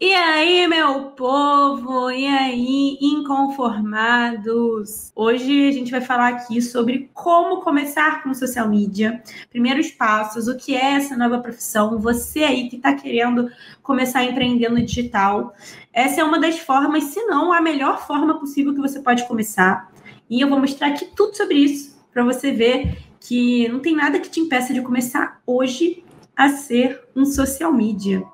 E 0.00 0.12
aí, 0.12 0.66
meu 0.66 1.12
povo? 1.12 2.10
E 2.10 2.26
aí, 2.26 2.98
inconformados? 3.00 5.12
Hoje 5.14 5.68
a 5.68 5.70
gente 5.70 5.92
vai 5.92 6.00
falar 6.00 6.30
aqui 6.30 6.60
sobre 6.60 7.12
como 7.14 7.62
começar 7.62 8.24
com 8.24 8.34
social 8.34 8.68
media, 8.68 9.22
primeiros 9.50 9.92
passos, 9.92 10.48
o 10.48 10.56
que 10.56 10.74
é 10.74 10.94
essa 10.94 11.16
nova 11.16 11.38
profissão, 11.38 12.00
você 12.00 12.42
aí 12.42 12.68
que 12.68 12.74
está 12.74 12.92
querendo 12.92 13.48
começar 13.84 14.24
no 14.24 14.84
digital. 14.84 15.54
Essa 15.92 16.22
é 16.22 16.24
uma 16.24 16.40
das 16.40 16.58
formas, 16.58 17.04
se 17.04 17.24
não 17.26 17.52
a 17.52 17.60
melhor 17.60 18.04
forma 18.04 18.36
possível 18.36 18.74
que 18.74 18.80
você 18.80 19.00
pode 19.00 19.24
começar. 19.28 19.92
E 20.28 20.40
eu 20.40 20.48
vou 20.48 20.58
mostrar 20.58 20.88
aqui 20.88 21.06
tudo 21.14 21.36
sobre 21.36 21.58
isso 21.58 21.96
para 22.12 22.24
você 22.24 22.50
ver 22.50 22.98
que 23.20 23.68
não 23.68 23.78
tem 23.78 23.94
nada 23.94 24.18
que 24.18 24.28
te 24.28 24.40
impeça 24.40 24.74
de 24.74 24.82
começar 24.82 25.40
hoje 25.46 26.02
a 26.36 26.48
ser 26.48 27.00
um 27.14 27.24
social 27.24 27.72
media. 27.72 28.24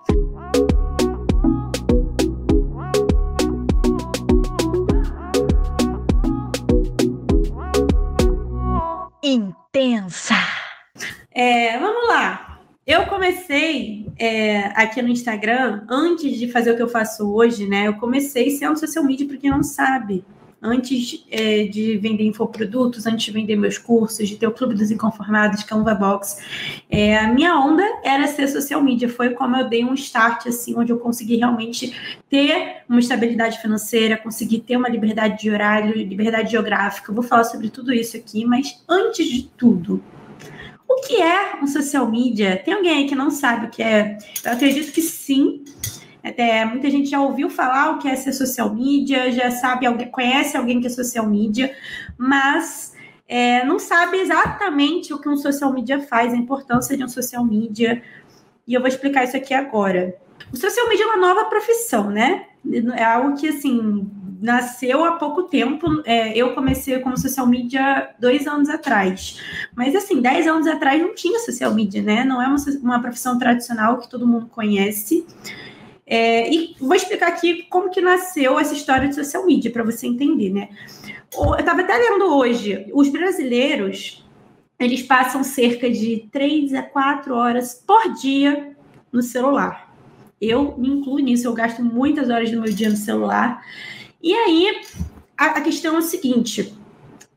Intensa. 9.30 10.34
É, 11.33 11.79
vamos 11.79 12.09
lá. 12.09 12.59
Eu 12.87 13.07
comecei 13.07 14.06
é, 14.19 14.66
aqui 14.75 15.01
no 15.01 15.09
Instagram, 15.09 15.84
antes 15.89 16.37
de 16.39 16.51
fazer 16.51 16.73
o 16.73 16.77
que 16.77 16.83
eu 16.83 16.89
faço 16.89 17.33
hoje, 17.33 17.66
né? 17.66 17.87
Eu 17.87 17.95
comecei 17.95 18.51
sendo 18.51 18.79
social 18.79 19.05
media, 19.05 19.27
para 19.27 19.37
quem 19.37 19.51
não 19.51 19.62
sabe 19.62 20.25
antes 20.62 21.24
é, 21.30 21.64
de 21.64 21.96
vender 21.96 22.24
infoprodutos, 22.24 23.06
antes 23.06 23.24
de 23.24 23.30
vender 23.30 23.56
meus 23.56 23.78
cursos, 23.78 24.28
de 24.28 24.37
ter 24.37 24.46
o 24.46 24.52
Clube 24.52 24.74
dos 24.74 24.91
Inconformados, 24.91 25.62
Canva 25.62 25.95
Box, 25.95 26.38
é, 26.91 27.16
a 27.16 27.33
minha 27.33 27.59
onda 27.59 27.83
era 28.05 28.27
ser 28.27 28.48
social 28.48 28.83
media. 28.83 29.09
Foi 29.09 29.30
como 29.30 29.56
eu 29.56 29.69
dei 29.69 29.84
um 29.84 29.95
start, 29.95 30.46
assim, 30.46 30.77
onde 30.77 30.92
eu 30.92 30.98
consegui 30.98 31.36
realmente 31.36 31.95
ter 32.28 32.83
uma 32.88 33.00
estabilidade 33.00 33.60
financeira, 33.60 34.16
conseguir 34.16 34.60
ter 34.60 34.77
uma 34.77 34.88
liberdade 34.88 35.41
de 35.41 35.50
horário, 35.50 35.94
liberdade 35.94 36.50
geográfica. 36.50 37.11
Eu 37.11 37.14
vou 37.14 37.25
falar 37.25 37.44
sobre 37.44 37.70
tudo 37.70 37.92
isso 37.92 38.16
aqui, 38.16 38.44
mas 38.44 38.83
antes 38.88 39.27
de 39.27 39.44
tudo, 39.56 40.03
o 40.91 41.00
que 41.03 41.22
é 41.22 41.56
um 41.62 41.69
social 41.69 42.11
media? 42.11 42.56
Tem 42.56 42.75
alguém 42.75 42.91
aí 42.91 43.08
que 43.08 43.14
não 43.14 43.31
sabe 43.31 43.66
o 43.66 43.70
que 43.70 43.83
é? 43.83 44.19
Eu 44.44 44.53
acredito 44.53 44.92
que 44.92 45.00
sim. 45.00 45.64
Até 46.22 46.64
muita 46.64 46.90
gente 46.90 47.08
já 47.08 47.20
ouviu 47.20 47.48
falar 47.48 47.92
o 47.92 47.98
que 47.98 48.08
é 48.08 48.16
ser 48.16 48.32
social 48.32 48.74
media, 48.74 49.30
já 49.32 49.50
sabe, 49.50 49.86
alguém, 49.86 50.10
conhece 50.10 50.56
alguém 50.56 50.80
que 50.80 50.86
é 50.86 50.90
social 50.90 51.26
media, 51.26 51.74
mas 52.18 52.94
é, 53.26 53.64
não 53.64 53.78
sabe 53.78 54.18
exatamente 54.18 55.14
o 55.14 55.18
que 55.18 55.28
um 55.28 55.36
social 55.36 55.72
media 55.72 56.00
faz, 56.00 56.34
a 56.34 56.36
importância 56.36 56.96
de 56.96 57.04
um 57.04 57.08
social 57.08 57.44
media. 57.44 58.02
E 58.66 58.74
eu 58.74 58.80
vou 58.80 58.88
explicar 58.88 59.24
isso 59.24 59.36
aqui 59.36 59.54
agora. 59.54 60.16
O 60.52 60.56
social 60.56 60.88
media 60.88 61.04
é 61.04 61.06
uma 61.06 61.28
nova 61.28 61.44
profissão, 61.44 62.10
né? 62.10 62.46
É 62.96 63.04
algo 63.04 63.36
que, 63.36 63.48
assim, 63.48 64.10
nasceu 64.41 65.04
há 65.04 65.12
pouco 65.12 65.44
tempo. 65.44 65.86
É, 66.04 66.36
eu 66.36 66.54
comecei 66.54 66.98
como 66.98 67.16
social 67.16 67.46
media 67.46 68.10
dois 68.18 68.46
anos 68.46 68.68
atrás. 68.68 69.41
Mas, 69.76 69.94
assim, 69.94 70.20
dez 70.20 70.46
anos 70.46 70.66
atrás 70.66 71.00
não 71.00 71.14
tinha 71.14 71.38
social 71.38 71.72
media, 71.72 72.02
né? 72.02 72.24
Não 72.24 72.42
é 72.42 72.48
uma, 72.48 72.56
uma 72.82 73.00
profissão 73.00 73.38
tradicional 73.38 73.98
que 73.98 74.10
todo 74.10 74.26
mundo 74.26 74.46
conhece. 74.46 75.24
É, 76.12 76.53
e 76.53 76.75
vou 76.80 76.97
explicar 76.97 77.28
aqui 77.28 77.62
como 77.70 77.89
que 77.89 78.00
nasceu 78.00 78.58
essa 78.58 78.75
história 78.75 79.08
de 79.08 79.14
social 79.14 79.47
media, 79.47 79.70
para 79.70 79.84
você 79.84 80.08
entender, 80.08 80.50
né? 80.50 80.69
Eu 81.33 81.55
estava 81.55 81.83
até 81.83 81.97
lendo 81.97 82.34
hoje, 82.34 82.91
os 82.92 83.08
brasileiros, 83.08 84.27
eles 84.77 85.03
passam 85.03 85.44
cerca 85.44 85.88
de 85.88 86.28
3 86.33 86.75
a 86.75 86.83
4 86.83 87.33
horas 87.33 87.81
por 87.86 88.12
dia 88.14 88.77
no 89.12 89.22
celular. 89.22 89.94
Eu 90.41 90.77
me 90.77 90.88
incluo 90.88 91.20
nisso, 91.20 91.47
eu 91.47 91.55
gasto 91.55 91.81
muitas 91.81 92.28
horas 92.28 92.50
do 92.50 92.61
meu 92.61 92.72
dia 92.72 92.91
no 92.91 92.97
celular. 92.97 93.64
E 94.20 94.34
aí, 94.34 94.81
a, 95.38 95.47
a 95.47 95.61
questão 95.61 95.94
é 95.94 95.98
o 95.98 96.03
seguinte, 96.03 96.75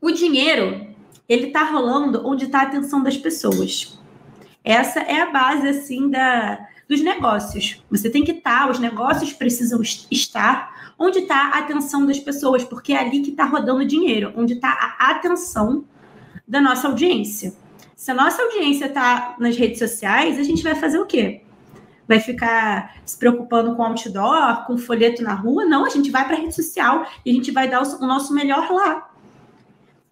o 0.00 0.10
dinheiro, 0.10 0.84
ele 1.28 1.52
tá 1.52 1.62
rolando 1.62 2.26
onde 2.26 2.46
está 2.46 2.58
a 2.58 2.64
atenção 2.64 3.04
das 3.04 3.16
pessoas. 3.16 3.96
Essa 4.64 4.98
é 4.98 5.20
a 5.20 5.30
base, 5.30 5.68
assim, 5.68 6.10
da, 6.10 6.58
dos 6.88 7.00
negócios. 7.00 7.82
Você 7.90 8.10
tem 8.10 8.24
que 8.24 8.32
estar, 8.32 8.70
os 8.70 8.78
negócios 8.78 9.32
precisam 9.32 9.80
estar 10.10 10.94
onde 10.98 11.20
está 11.20 11.50
a 11.54 11.58
atenção 11.58 12.06
das 12.06 12.18
pessoas, 12.18 12.64
porque 12.64 12.92
é 12.92 12.98
ali 12.98 13.20
que 13.20 13.30
está 13.30 13.44
rodando 13.44 13.84
dinheiro, 13.84 14.32
onde 14.36 14.54
está 14.54 14.96
a 14.98 15.10
atenção 15.10 15.84
da 16.46 16.60
nossa 16.60 16.88
audiência. 16.88 17.54
Se 17.96 18.10
a 18.10 18.14
nossa 18.14 18.42
audiência 18.42 18.86
está 18.86 19.34
nas 19.38 19.56
redes 19.56 19.78
sociais, 19.78 20.38
a 20.38 20.42
gente 20.42 20.62
vai 20.62 20.74
fazer 20.74 20.98
o 20.98 21.06
quê? 21.06 21.42
Vai 22.06 22.20
ficar 22.20 22.96
se 23.04 23.16
preocupando 23.16 23.74
com 23.74 23.82
outdoor, 23.82 24.66
com 24.66 24.76
folheto 24.76 25.22
na 25.22 25.34
rua? 25.34 25.64
Não, 25.64 25.86
a 25.86 25.88
gente 25.88 26.10
vai 26.10 26.24
para 26.24 26.36
a 26.36 26.40
rede 26.40 26.54
social 26.54 27.06
e 27.24 27.30
a 27.30 27.34
gente 27.34 27.50
vai 27.50 27.68
dar 27.68 27.82
o 27.82 28.06
nosso 28.06 28.34
melhor 28.34 28.70
lá. 28.70 29.10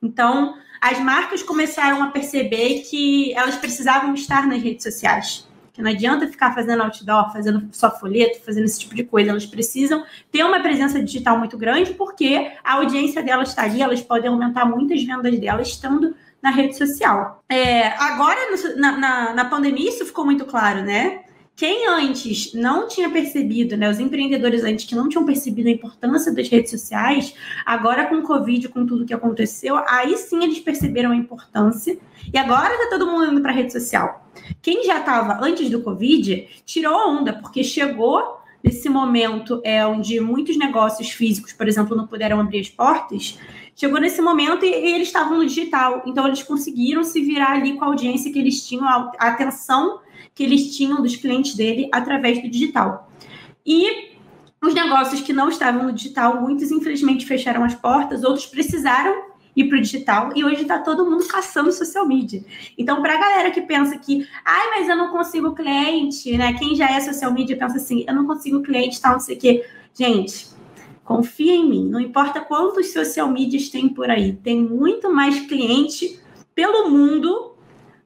Então, 0.02 0.56
as 0.80 0.98
marcas 0.98 1.42
começaram 1.42 2.02
a 2.02 2.08
perceber 2.08 2.80
que 2.80 3.32
elas 3.34 3.56
precisavam 3.56 4.14
estar 4.14 4.46
nas 4.46 4.60
redes 4.60 4.82
sociais 4.82 5.46
que 5.72 5.80
não 5.80 5.90
adianta 5.90 6.26
ficar 6.28 6.54
fazendo 6.54 6.82
outdoor, 6.82 7.32
fazendo 7.32 7.68
só 7.72 7.90
folheto, 7.90 8.44
fazendo 8.44 8.64
esse 8.64 8.80
tipo 8.80 8.94
de 8.94 9.04
coisa. 9.04 9.30
Elas 9.30 9.46
precisam 9.46 10.04
ter 10.30 10.44
uma 10.44 10.60
presença 10.60 11.02
digital 11.02 11.38
muito 11.38 11.56
grande, 11.56 11.94
porque 11.94 12.52
a 12.62 12.74
audiência 12.74 13.22
delas 13.22 13.48
está 13.48 13.62
ali, 13.62 13.80
elas 13.80 14.02
podem 14.02 14.28
aumentar 14.28 14.64
muitas 14.66 15.02
vendas 15.02 15.38
delas 15.38 15.68
estando 15.68 16.14
na 16.42 16.50
rede 16.50 16.76
social. 16.76 17.42
É, 17.48 17.88
agora, 17.88 18.38
na, 18.76 18.98
na, 18.98 19.32
na 19.32 19.44
pandemia, 19.46 19.88
isso 19.88 20.04
ficou 20.04 20.24
muito 20.24 20.44
claro, 20.44 20.82
né? 20.82 21.22
Quem 21.54 21.86
antes 21.86 22.52
não 22.54 22.88
tinha 22.88 23.10
percebido, 23.10 23.76
né, 23.76 23.88
os 23.88 24.00
empreendedores 24.00 24.64
antes 24.64 24.86
que 24.86 24.94
não 24.94 25.08
tinham 25.08 25.24
percebido 25.24 25.68
a 25.68 25.72
importância 25.72 26.34
das 26.34 26.48
redes 26.48 26.70
sociais, 26.70 27.34
agora 27.64 28.06
com 28.06 28.16
o 28.16 28.22
Covid, 28.22 28.68
com 28.68 28.86
tudo 28.86 29.04
que 29.04 29.12
aconteceu, 29.12 29.76
aí 29.86 30.16
sim 30.16 30.42
eles 30.42 30.60
perceberam 30.60 31.12
a 31.12 31.16
importância 31.16 31.98
e 32.32 32.38
agora 32.38 32.74
está 32.74 32.88
todo 32.88 33.06
mundo 33.06 33.30
indo 33.30 33.40
para 33.42 33.52
a 33.52 33.54
rede 33.54 33.72
social. 33.72 34.26
Quem 34.62 34.84
já 34.84 35.00
estava 35.00 35.44
antes 35.44 35.68
do 35.68 35.82
Covid 35.82 36.48
tirou 36.64 36.94
a 36.94 37.06
onda, 37.06 37.34
porque 37.34 37.62
chegou 37.62 38.40
nesse 38.64 38.88
momento 38.88 39.60
é, 39.64 39.84
onde 39.86 40.20
muitos 40.20 40.56
negócios 40.56 41.10
físicos, 41.10 41.52
por 41.52 41.68
exemplo, 41.68 41.96
não 41.96 42.06
puderam 42.06 42.40
abrir 42.40 42.60
as 42.60 42.70
portas, 42.70 43.38
chegou 43.74 44.00
nesse 44.00 44.22
momento 44.22 44.64
e, 44.64 44.72
eles 44.72 45.08
estavam 45.08 45.38
no 45.38 45.46
digital. 45.46 46.02
Então, 46.06 46.26
eles 46.26 46.42
conseguiram 46.42 47.02
se 47.02 47.20
virar 47.20 47.52
ali 47.52 47.74
com 47.74 47.84
a 47.84 47.88
audiência 47.88 48.32
que 48.32 48.38
eles 48.38 48.66
tinham, 48.66 48.86
a 48.86 49.10
atenção 49.18 50.00
que 50.34 50.42
eles 50.42 50.76
tinham 50.76 51.02
dos 51.02 51.16
clientes 51.16 51.54
dele 51.54 51.88
através 51.92 52.40
do 52.42 52.48
digital. 52.48 53.10
E 53.64 54.12
os 54.60 54.74
negócios 54.74 55.20
que 55.20 55.32
não 55.32 55.48
estavam 55.48 55.84
no 55.84 55.92
digital, 55.92 56.40
muitos 56.40 56.70
infelizmente 56.70 57.26
fecharam 57.26 57.64
as 57.64 57.74
portas, 57.74 58.22
outros 58.22 58.46
precisaram 58.46 59.32
ir 59.54 59.68
para 59.68 59.78
o 59.78 59.80
digital 59.80 60.32
e 60.34 60.44
hoje 60.44 60.62
está 60.62 60.78
todo 60.78 61.08
mundo 61.08 61.26
caçando 61.26 61.70
social 61.72 62.06
media. 62.06 62.42
Então, 62.76 63.02
para 63.02 63.14
a 63.14 63.20
galera 63.20 63.50
que 63.50 63.60
pensa 63.60 63.98
que, 63.98 64.26
ai, 64.44 64.70
mas 64.70 64.88
eu 64.88 64.96
não 64.96 65.10
consigo 65.10 65.54
cliente, 65.54 66.36
né? 66.36 66.54
Quem 66.54 66.74
já 66.74 66.90
é 66.90 67.00
social 67.00 67.32
media 67.32 67.56
pensa 67.56 67.76
assim, 67.76 68.04
eu 68.06 68.14
não 68.14 68.26
consigo 68.26 68.62
cliente, 68.62 69.00
tal, 69.00 69.12
não 69.12 69.20
sei 69.20 69.36
o 69.36 69.38
quê. 69.38 69.66
Gente, 69.94 70.48
confia 71.04 71.54
em 71.54 71.68
mim, 71.68 71.88
não 71.88 72.00
importa 72.00 72.40
quantos 72.40 72.92
social 72.92 73.28
medias 73.28 73.68
tem 73.68 73.88
por 73.88 74.08
aí, 74.08 74.32
tem 74.32 74.62
muito 74.62 75.12
mais 75.12 75.40
cliente 75.40 76.18
pelo 76.54 76.88
mundo 76.88 77.51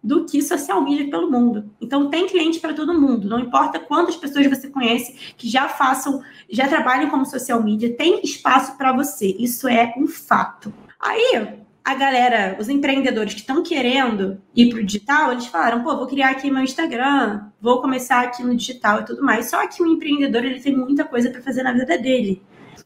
do 0.07 0.25
que 0.25 0.41
social 0.41 0.81
media 0.83 1.11
pelo 1.11 1.29
mundo. 1.29 1.69
Então 1.81 2.09
tem 2.09 2.29
cliente 2.29 2.61
para 2.61 2.73
todo 2.73 2.99
mundo, 2.99 3.29
não 3.29 3.41
importa 3.41 3.81
quantas 3.81 4.15
pessoas 4.15 4.47
você 4.47 4.69
conhece 4.69 5.35
que 5.37 5.49
já 5.49 5.69
façam, 5.69 6.23
já 6.49 6.69
trabalhem 6.69 7.11
como 7.11 7.27
social 7.27 7.61
media, 7.61 7.93
tem 7.97 8.21
espaço 8.23 8.77
para 8.79 8.93
você. 8.93 9.35
Isso 9.37 9.67
é 9.67 9.93
um 9.99 10.07
fato. 10.07 10.73
Aí 11.01 11.59
a 11.85 11.95
galera, 11.95 12.57
os 12.61 12.69
empreendedores 12.69 13.35
que 13.35 13.41
estão 13.41 13.65
querendo 13.65 14.41
ir 14.55 14.71
para 14.71 14.79
o 14.79 14.85
digital, 14.85 15.33
eles 15.33 15.47
falaram, 15.47 15.83
pô, 15.83 15.97
vou 15.97 16.07
criar 16.07 16.31
aqui 16.31 16.51
meu 16.51 16.63
Instagram, 16.63 17.43
vou 17.61 17.81
começar 17.81 18.23
aqui 18.23 18.45
no 18.45 18.57
digital 18.57 19.01
e 19.01 19.05
tudo 19.05 19.25
mais. 19.25 19.51
Só 19.51 19.67
que 19.67 19.83
o 19.83 19.87
empreendedor 19.87 20.45
ele 20.45 20.61
tem 20.61 20.77
muita 20.77 21.05
coisa 21.05 21.31
para 21.31 21.43
fazer 21.43 21.65
na 21.65 21.73
vida 21.73 21.99
dele. 21.99 22.43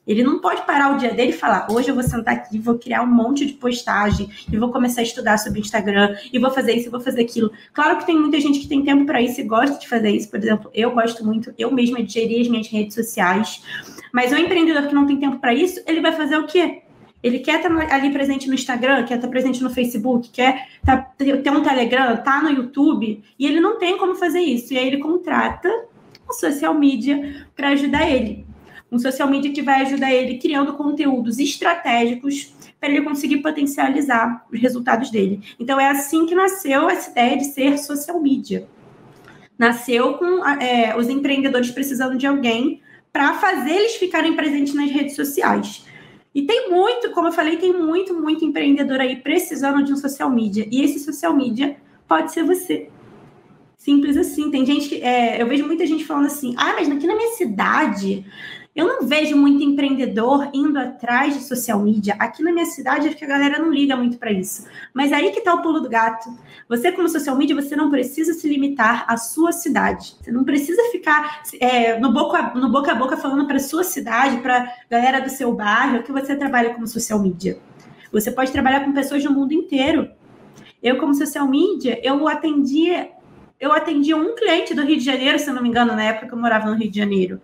Ele 0.07 0.23
não 0.23 0.41
pode 0.41 0.65
parar 0.67 0.95
o 0.95 0.99
dia 0.99 1.13
dele 1.13 1.31
e 1.31 1.35
falar: 1.35 1.69
hoje 1.71 1.89
eu 1.89 1.95
vou 1.95 2.03
sentar 2.03 2.35
aqui, 2.35 2.59
vou 2.59 2.79
criar 2.79 3.03
um 3.03 3.07
monte 3.07 3.45
de 3.47 3.53
postagem 3.53 4.31
e 4.51 4.57
vou 4.57 4.71
começar 4.71 5.03
a 5.03 5.05
estudar 5.05 5.39
sobre 5.39 5.61
Instagram 5.61 6.17
e 6.33 6.39
vou 6.39 6.51
fazer 6.51 6.73
isso, 6.75 6.91
vou 6.91 7.01
fazer 7.01 7.23
aquilo. 7.23 7.53
Claro 7.73 7.99
que 7.99 8.07
tem 8.07 8.19
muita 8.19 8.41
gente 8.41 8.61
que 8.61 8.67
tem 8.69 8.83
tempo 8.83 9.05
para 9.05 9.21
isso 9.21 9.41
e 9.41 9.45
gosta 9.45 9.79
de 9.79 9.89
fazer 9.89 10.11
isso. 10.11 10.31
Por 10.31 10.39
exemplo, 10.39 10.71
eu 10.75 10.91
gosto 10.93 11.25
muito, 11.25 11.55
eu 11.59 11.71
mesma 11.71 12.03
de 12.03 12.13
gerir 12.13 12.41
as 12.41 12.49
minhas 12.49 12.69
redes 12.69 12.95
sociais. 12.95 13.63
Mas 14.13 14.33
o 14.33 14.37
empreendedor 14.37 14.89
que 14.89 14.95
não 14.95 15.07
tem 15.07 15.19
tempo 15.19 15.39
para 15.39 15.55
isso, 15.55 15.81
ele 15.87 16.01
vai 16.01 16.13
fazer 16.13 16.37
o 16.37 16.47
quê? 16.47 16.83
Ele 17.23 17.39
quer 17.39 17.57
estar 17.57 17.71
ali 17.95 18.11
presente 18.11 18.49
no 18.49 18.55
Instagram, 18.55 19.05
quer 19.05 19.17
estar 19.17 19.29
presente 19.29 19.63
no 19.63 19.69
Facebook, 19.69 20.31
quer 20.31 20.67
ter 21.19 21.51
um 21.53 21.63
Telegram, 21.63 22.17
tá 22.17 22.43
no 22.43 22.51
YouTube, 22.51 23.23
e 23.39 23.47
ele 23.47 23.61
não 23.61 23.79
tem 23.79 23.99
como 23.99 24.17
fazer 24.17 24.41
isso. 24.41 24.73
E 24.73 24.79
aí 24.79 24.87
ele 24.87 24.99
contrata 24.99 25.69
social 26.33 26.73
media 26.75 27.47
para 27.55 27.69
ajudar 27.69 28.11
ele 28.11 28.50
um 28.91 28.99
social 28.99 29.29
media 29.29 29.53
que 29.53 29.63
vai 29.63 29.83
ajudar 29.83 30.13
ele 30.13 30.39
criando 30.39 30.75
conteúdos 30.75 31.39
estratégicos 31.39 32.53
para 32.81 32.89
ele 32.89 33.03
conseguir 33.03 33.39
potencializar 33.39 34.47
os 34.51 34.59
resultados 34.59 35.11
dele. 35.11 35.41
Então 35.59 35.79
é 35.79 35.89
assim 35.89 36.27
que 36.27 36.35
nasceu 36.35 36.89
essa 36.89 37.11
ideia 37.11 37.37
de 37.37 37.45
ser 37.45 37.79
social 37.79 38.21
media. 38.21 38.67
Nasceu 39.59 40.15
com 40.15 40.45
é, 40.47 40.97
os 40.97 41.09
empreendedores 41.09 41.71
precisando 41.71 42.17
de 42.17 42.27
alguém 42.27 42.81
para 43.13 43.35
fazer 43.35 43.73
eles 43.73 43.97
ficarem 43.97 44.35
presentes 44.35 44.73
nas 44.75 44.91
redes 44.91 45.15
sociais. 45.15 45.85
E 46.35 46.43
tem 46.43 46.71
muito, 46.71 47.11
como 47.11 47.29
eu 47.29 47.33
falei, 47.33 47.57
tem 47.57 47.73
muito, 47.73 48.15
muito 48.15 48.45
empreendedor 48.45 49.01
aí 49.01 49.17
precisando 49.17 49.85
de 49.85 49.93
um 49.93 49.97
social 49.97 50.31
media. 50.31 50.67
E 50.71 50.83
esse 50.83 51.01
social 51.01 51.35
media 51.35 51.77
pode 52.07 52.33
ser 52.33 52.45
você. 52.45 52.89
Simples 53.77 54.17
assim. 54.17 54.51
Tem 54.51 54.65
gente 54.65 54.89
que. 54.89 55.03
É, 55.03 55.43
eu 55.43 55.47
vejo 55.47 55.67
muita 55.67 55.87
gente 55.87 56.05
falando 56.05 56.27
assim: 56.27 56.55
ah, 56.57 56.75
mas 56.75 56.89
aqui 56.89 57.07
na 57.07 57.17
minha 57.17 57.33
cidade 57.33 58.25
eu 58.81 58.87
não 58.87 59.07
vejo 59.07 59.37
muito 59.37 59.63
empreendedor 59.63 60.49
indo 60.55 60.79
atrás 60.79 61.35
de 61.35 61.45
social 61.45 61.79
media. 61.81 62.17
Aqui 62.19 62.43
na 62.43 62.51
minha 62.51 62.65
cidade, 62.65 63.09
acho 63.09 63.17
que 63.17 63.25
a 63.27 63.29
galera 63.29 63.59
não 63.59 63.71
liga 63.71 63.95
muito 63.95 64.17
para 64.17 64.33
isso. 64.33 64.67
Mas 64.95 65.13
aí 65.13 65.31
que 65.33 65.41
está 65.41 65.53
o 65.53 65.61
pulo 65.61 65.81
do 65.81 65.89
gato. 65.91 66.31
Você, 66.67 66.91
como 66.91 67.07
social 67.07 67.37
media, 67.37 67.55
você 67.55 67.77
não 67.77 67.91
precisa 67.91 68.33
se 68.33 68.49
limitar 68.49 69.05
à 69.07 69.19
sua 69.19 69.53
cidade. 69.53 70.17
Você 70.19 70.33
não 70.33 70.45
precisa 70.45 70.83
ficar 70.91 71.43
é, 71.61 71.99
no, 72.01 72.11
boca, 72.11 72.55
no 72.55 72.71
boca 72.71 72.93
a 72.93 72.95
boca 72.95 73.19
falando 73.19 73.47
para 73.47 73.59
sua 73.59 73.85
cidade, 73.85 74.39
para 74.39 74.73
galera 74.91 75.21
do 75.21 75.29
seu 75.29 75.53
bairro, 75.53 76.03
que 76.03 76.11
você 76.11 76.35
trabalha 76.35 76.73
como 76.73 76.87
social 76.87 77.19
media. 77.19 77.59
Você 78.11 78.31
pode 78.31 78.51
trabalhar 78.51 78.83
com 78.83 78.93
pessoas 78.95 79.23
do 79.23 79.31
mundo 79.31 79.53
inteiro. 79.53 80.11
Eu, 80.83 80.97
como 80.97 81.13
social 81.13 81.47
media, 81.47 82.01
eu 82.03 82.27
atendia 82.27 83.11
eu 83.61 83.73
atendia 83.73 84.17
um 84.17 84.35
cliente 84.35 84.73
do 84.73 84.83
Rio 84.83 84.97
de 84.97 85.05
Janeiro, 85.05 85.39
se 85.39 85.53
não 85.53 85.63
me 85.63 85.69
engano, 85.69 85.95
na 85.95 86.03
época 86.03 86.29
que 86.29 86.33
eu 86.33 86.39
morava 86.39 86.71
no 86.71 86.77
Rio 86.77 86.91
de 86.91 86.99
Janeiro. 86.99 87.39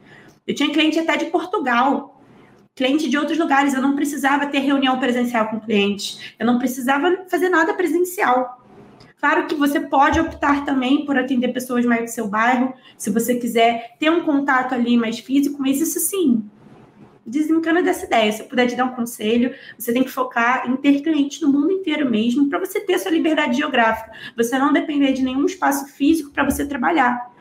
Eu 0.47 0.55
tinha 0.55 0.73
cliente 0.73 0.99
até 0.99 1.17
de 1.17 1.27
Portugal, 1.27 2.21
cliente 2.75 3.09
de 3.09 3.19
outros 3.19 3.39
lugares. 3.39 3.75
Eu 3.75 3.83
não 3.83 3.97
precisava 3.97 4.47
ter 4.47 4.61
reunião 4.61 4.99
presencial 4.99 5.49
com 5.49 5.59
cliente. 5.59 6.35
Eu 6.39 6.47
não 6.47 6.59
precisava 6.59 7.25
fazer 7.29 7.49
nada 7.49 7.75
presencial. 7.75 8.65
Claro 9.19 9.47
que 9.47 9.55
você 9.55 9.81
pode 9.81 10.21
optar 10.21 10.65
também 10.65 11.05
por 11.05 11.19
atender 11.19 11.49
pessoas 11.49 11.85
mais 11.85 12.03
do 12.03 12.11
seu 12.11 12.29
bairro, 12.29 12.75
se 12.99 13.11
você 13.11 13.35
quiser 13.35 13.97
ter 13.99 14.11
um 14.11 14.23
contato 14.23 14.75
ali 14.75 14.97
mais 14.97 15.19
físico, 15.19 15.57
mas 15.59 15.81
isso 15.81 15.99
sim, 15.99 16.45
desencana 17.25 17.83
dessa 17.83 18.05
ideia. 18.05 18.31
Se 18.31 18.43
eu 18.43 18.47
puder 18.47 18.69
te 18.69 18.77
dar 18.77 18.85
um 18.85 18.95
conselho, 18.95 19.55
você 19.77 19.93
tem 19.93 20.05
que 20.05 20.11
focar 20.11 20.71
em 20.71 20.77
ter 20.77 21.01
clientes 21.01 21.41
no 21.41 21.49
mundo 21.49 21.73
inteiro 21.73 22.09
mesmo, 22.09 22.49
para 22.49 22.59
você 22.59 22.79
ter 22.79 22.99
sua 22.99 23.11
liberdade 23.11 23.57
geográfica. 23.57 24.13
Você 24.37 24.59
não 24.59 24.73
depender 24.73 25.13
de 25.13 25.23
nenhum 25.23 25.47
espaço 25.47 25.87
físico 25.89 26.31
para 26.31 26.45
você 26.45 26.67
trabalhar. 26.67 27.33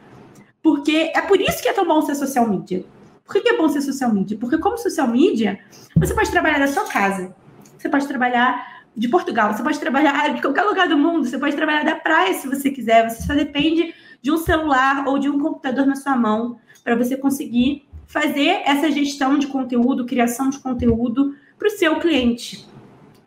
Porque 0.63 1.11
é 1.13 1.21
por 1.21 1.39
isso 1.39 1.61
que 1.61 1.67
é 1.67 1.73
tão 1.73 1.85
bom 1.85 2.01
ser 2.01 2.15
social 2.15 2.49
media. 2.49 2.85
Por 3.25 3.41
que 3.41 3.49
é 3.49 3.57
bom 3.57 3.67
ser 3.67 3.81
social 3.81 4.13
media? 4.13 4.37
Porque 4.37 4.57
como 4.57 4.77
social 4.77 5.07
media, 5.07 5.59
você 5.95 6.13
pode 6.13 6.29
trabalhar 6.29 6.59
da 6.59 6.67
sua 6.67 6.85
casa. 6.85 7.35
Você 7.77 7.89
pode 7.89 8.07
trabalhar 8.07 8.83
de 8.95 9.09
Portugal, 9.09 9.53
você 9.53 9.63
pode 9.63 9.79
trabalhar 9.79 10.33
de 10.33 10.41
qualquer 10.41 10.63
lugar 10.63 10.87
do 10.87 10.97
mundo, 10.97 11.27
você 11.27 11.37
pode 11.37 11.55
trabalhar 11.55 11.83
da 11.83 11.95
praia 11.95 12.33
se 12.33 12.47
você 12.47 12.69
quiser. 12.69 13.09
Você 13.09 13.23
só 13.23 13.33
depende 13.33 13.93
de 14.21 14.31
um 14.31 14.37
celular 14.37 15.07
ou 15.07 15.19
de 15.19 15.29
um 15.29 15.39
computador 15.39 15.85
na 15.85 15.95
sua 15.95 16.15
mão 16.15 16.59
para 16.83 16.95
você 16.95 17.17
conseguir 17.17 17.87
fazer 18.07 18.61
essa 18.65 18.91
gestão 18.91 19.37
de 19.37 19.47
conteúdo, 19.47 20.05
criação 20.05 20.49
de 20.49 20.59
conteúdo 20.59 21.35
para 21.57 21.67
o 21.67 21.71
seu 21.71 21.99
cliente. 21.99 22.65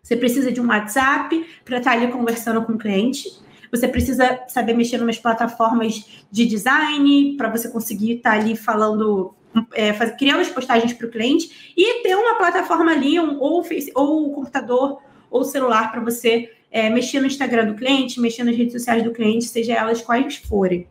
Você 0.03 0.17
precisa 0.17 0.51
de 0.51 0.61
um 0.61 0.69
WhatsApp 0.69 1.45
para 1.65 1.79
estar 1.79 1.93
ali 1.93 2.09
conversando 2.09 2.63
com 2.63 2.73
o 2.75 2.79
cliente. 2.79 3.29
Você 3.71 3.87
precisa 3.87 4.45
saber 4.49 4.75
mexer 4.75 4.97
em 4.97 5.03
umas 5.03 5.19
plataformas 5.19 6.25
de 6.31 6.47
design 6.47 7.37
para 7.37 7.51
você 7.51 7.69
conseguir 7.69 8.13
estar 8.13 8.33
ali 8.33 8.57
falando 8.57 9.35
é, 9.75 9.93
criando 10.11 10.41
as 10.41 10.49
postagens 10.49 10.93
para 10.93 11.07
o 11.07 11.11
cliente 11.11 11.73
e 11.77 12.03
ter 12.03 12.15
uma 12.15 12.37
plataforma 12.37 12.93
ali, 12.93 13.19
um, 13.19 13.39
ou, 13.41 13.65
ou 13.95 14.27
o 14.27 14.35
computador 14.35 15.01
ou 15.31 15.45
celular 15.45 15.91
para 15.91 16.01
você 16.01 16.51
é, 16.71 16.91
mexer 16.91 17.21
no 17.21 17.27
Instagram 17.27 17.67
do 17.67 17.75
cliente, 17.75 18.21
mexer 18.21 18.45
nas 18.45 18.57
redes 18.57 18.73
sociais 18.73 19.03
do 19.03 19.13
cliente, 19.13 19.47
seja 19.47 19.75
elas 19.75 20.03
quais 20.03 20.37
forem. 20.37 20.87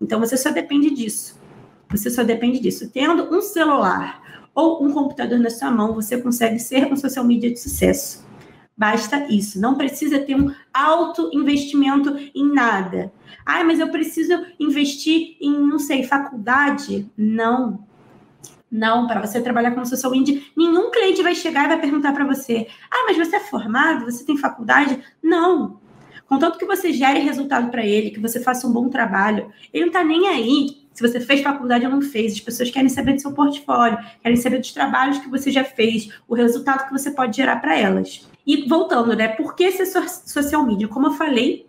Então 0.00 0.18
você 0.20 0.36
só 0.36 0.50
depende 0.50 0.90
disso. 0.90 1.38
Você 1.90 2.08
só 2.10 2.22
depende 2.22 2.60
disso. 2.60 2.88
Tendo 2.90 3.34
um 3.34 3.42
celular 3.42 4.22
ou 4.54 4.84
um 4.84 4.92
computador 4.92 5.38
na 5.38 5.50
sua 5.50 5.70
mão, 5.70 5.94
você 5.94 6.16
consegue 6.20 6.58
ser 6.58 6.90
um 6.92 6.96
social 6.96 7.24
media 7.24 7.50
de 7.50 7.58
sucesso. 7.58 8.24
Basta 8.76 9.26
isso. 9.28 9.60
Não 9.60 9.74
precisa 9.74 10.20
ter 10.20 10.34
um 10.34 10.50
alto 10.72 11.30
investimento 11.34 12.16
em 12.34 12.52
nada. 12.52 13.12
Ah, 13.44 13.64
mas 13.64 13.78
eu 13.78 13.88
preciso 13.88 14.44
investir 14.58 15.36
em, 15.40 15.52
não 15.66 15.78
sei, 15.78 16.04
faculdade? 16.04 17.10
Não. 17.16 17.84
Não, 18.70 19.06
para 19.06 19.26
você 19.26 19.40
trabalhar 19.40 19.72
como 19.72 19.84
social 19.84 20.12
media, 20.12 20.40
nenhum 20.56 20.90
cliente 20.90 21.22
vai 21.22 21.34
chegar 21.34 21.64
e 21.64 21.68
vai 21.68 21.80
perguntar 21.80 22.12
para 22.12 22.24
você: 22.24 22.68
ah, 22.90 23.04
mas 23.06 23.16
você 23.16 23.36
é 23.36 23.40
formado? 23.40 24.04
Você 24.04 24.24
tem 24.24 24.36
faculdade? 24.36 25.02
Não. 25.22 25.80
Contanto 26.28 26.58
que 26.58 26.64
você 26.64 26.92
gere 26.92 27.18
resultado 27.18 27.70
para 27.70 27.84
ele, 27.84 28.12
que 28.12 28.20
você 28.20 28.38
faça 28.38 28.64
um 28.64 28.72
bom 28.72 28.88
trabalho, 28.88 29.50
ele 29.72 29.86
não 29.86 29.88
está 29.88 30.04
nem 30.04 30.28
aí 30.28 30.80
se 30.92 31.02
você 31.02 31.18
fez 31.18 31.40
faculdade 31.40 31.84
ou 31.84 31.90
não 31.90 32.02
fez. 32.02 32.34
As 32.34 32.40
pessoas 32.40 32.70
querem 32.70 32.88
saber 32.88 33.14
do 33.14 33.20
seu 33.20 33.32
portfólio, 33.32 33.98
querem 34.22 34.36
saber 34.36 34.58
dos 34.58 34.70
trabalhos 34.70 35.18
que 35.18 35.28
você 35.28 35.50
já 35.50 35.64
fez, 35.64 36.10
o 36.28 36.34
resultado 36.34 36.86
que 36.86 36.92
você 36.92 37.10
pode 37.10 37.36
gerar 37.36 37.56
para 37.56 37.76
elas. 37.76 38.28
E 38.46 38.68
voltando, 38.68 39.16
né? 39.16 39.28
Por 39.28 39.54
que 39.54 39.72
ser 39.72 39.86
social 40.08 40.64
media? 40.64 40.86
Como 40.86 41.08
eu 41.08 41.12
falei, 41.12 41.66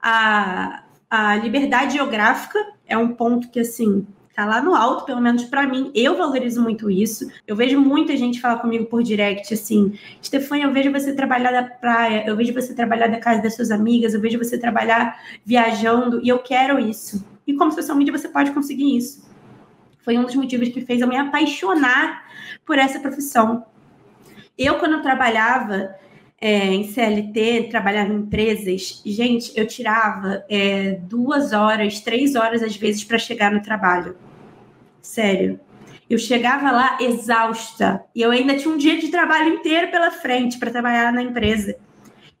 a, 0.00 0.81
a 1.12 1.36
liberdade 1.36 1.92
geográfica 1.92 2.58
é 2.86 2.96
um 2.96 3.08
ponto 3.08 3.50
que, 3.50 3.60
assim, 3.60 4.06
tá 4.34 4.46
lá 4.46 4.62
no 4.62 4.74
alto, 4.74 5.04
pelo 5.04 5.20
menos 5.20 5.44
para 5.44 5.66
mim. 5.66 5.92
Eu 5.94 6.16
valorizo 6.16 6.62
muito 6.62 6.90
isso. 6.90 7.30
Eu 7.46 7.54
vejo 7.54 7.78
muita 7.78 8.16
gente 8.16 8.40
falar 8.40 8.60
comigo 8.60 8.86
por 8.86 9.02
direct 9.02 9.52
assim: 9.52 9.92
Stefania, 10.24 10.64
eu 10.64 10.72
vejo 10.72 10.90
você 10.90 11.14
trabalhar 11.14 11.50
da 11.50 11.64
praia, 11.64 12.24
eu 12.26 12.34
vejo 12.34 12.54
você 12.54 12.74
trabalhar 12.74 13.08
da 13.08 13.20
casa 13.20 13.42
das 13.42 13.54
suas 13.54 13.70
amigas, 13.70 14.14
eu 14.14 14.22
vejo 14.22 14.38
você 14.38 14.56
trabalhar 14.56 15.20
viajando 15.44 16.18
e 16.24 16.30
eu 16.30 16.38
quero 16.38 16.78
isso. 16.78 17.22
E 17.46 17.52
como 17.52 17.70
social 17.72 17.94
media 17.94 18.16
você 18.16 18.30
pode 18.30 18.50
conseguir 18.52 18.96
isso. 18.96 19.30
Foi 20.02 20.16
um 20.16 20.24
dos 20.24 20.34
motivos 20.34 20.70
que 20.70 20.80
fez 20.80 21.02
eu 21.02 21.08
me 21.08 21.18
apaixonar 21.18 22.24
por 22.64 22.78
essa 22.78 22.98
profissão. 22.98 23.66
Eu, 24.56 24.78
quando 24.78 24.92
eu 24.92 25.02
trabalhava 25.02 25.94
é, 26.42 26.74
em 26.74 26.82
CLT, 26.82 27.68
trabalhava 27.70 28.12
em 28.12 28.16
empresas, 28.16 29.00
gente, 29.06 29.52
eu 29.56 29.64
tirava 29.64 30.44
é, 30.50 30.98
duas 31.02 31.52
horas, 31.52 32.00
três 32.00 32.34
horas 32.34 32.64
às 32.64 32.74
vezes 32.74 33.04
para 33.04 33.16
chegar 33.16 33.52
no 33.52 33.62
trabalho. 33.62 34.16
Sério. 35.00 35.60
Eu 36.10 36.18
chegava 36.18 36.72
lá 36.72 36.98
exausta 37.00 38.04
e 38.12 38.20
eu 38.20 38.32
ainda 38.32 38.56
tinha 38.56 38.74
um 38.74 38.76
dia 38.76 38.98
de 38.98 39.06
trabalho 39.06 39.54
inteiro 39.54 39.88
pela 39.92 40.10
frente 40.10 40.58
para 40.58 40.72
trabalhar 40.72 41.12
na 41.12 41.22
empresa. 41.22 41.76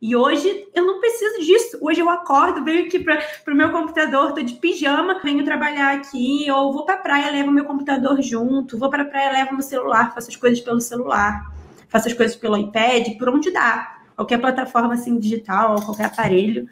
E 0.00 0.16
hoje 0.16 0.66
eu 0.74 0.84
não 0.84 0.98
preciso 0.98 1.40
disso. 1.40 1.78
Hoje 1.80 2.00
eu 2.00 2.10
acordo, 2.10 2.64
venho 2.64 2.86
aqui 2.86 2.98
para 2.98 3.22
o 3.46 3.56
meu 3.56 3.70
computador, 3.70 4.32
tô 4.32 4.42
de 4.42 4.54
pijama, 4.54 5.20
venho 5.22 5.44
trabalhar 5.44 5.94
aqui, 5.94 6.50
ou 6.50 6.72
vou 6.72 6.84
para 6.84 6.96
a 6.96 6.98
praia, 6.98 7.30
levo 7.30 7.52
meu 7.52 7.64
computador 7.64 8.20
junto, 8.20 8.76
vou 8.76 8.90
para 8.90 9.04
a 9.04 9.06
praia, 9.06 9.30
levo 9.30 9.52
meu 9.52 9.62
celular, 9.62 10.12
faço 10.12 10.28
as 10.28 10.34
coisas 10.34 10.60
pelo 10.60 10.80
celular 10.80 11.52
faço 11.92 12.08
as 12.08 12.14
coisas 12.14 12.34
pelo 12.34 12.56
iPad, 12.56 13.18
por 13.18 13.28
onde 13.28 13.52
dá. 13.52 13.98
Qualquer 14.16 14.38
plataforma 14.38 14.94
assim 14.94 15.18
digital, 15.18 15.76
qualquer 15.82 16.06
aparelho. 16.06 16.66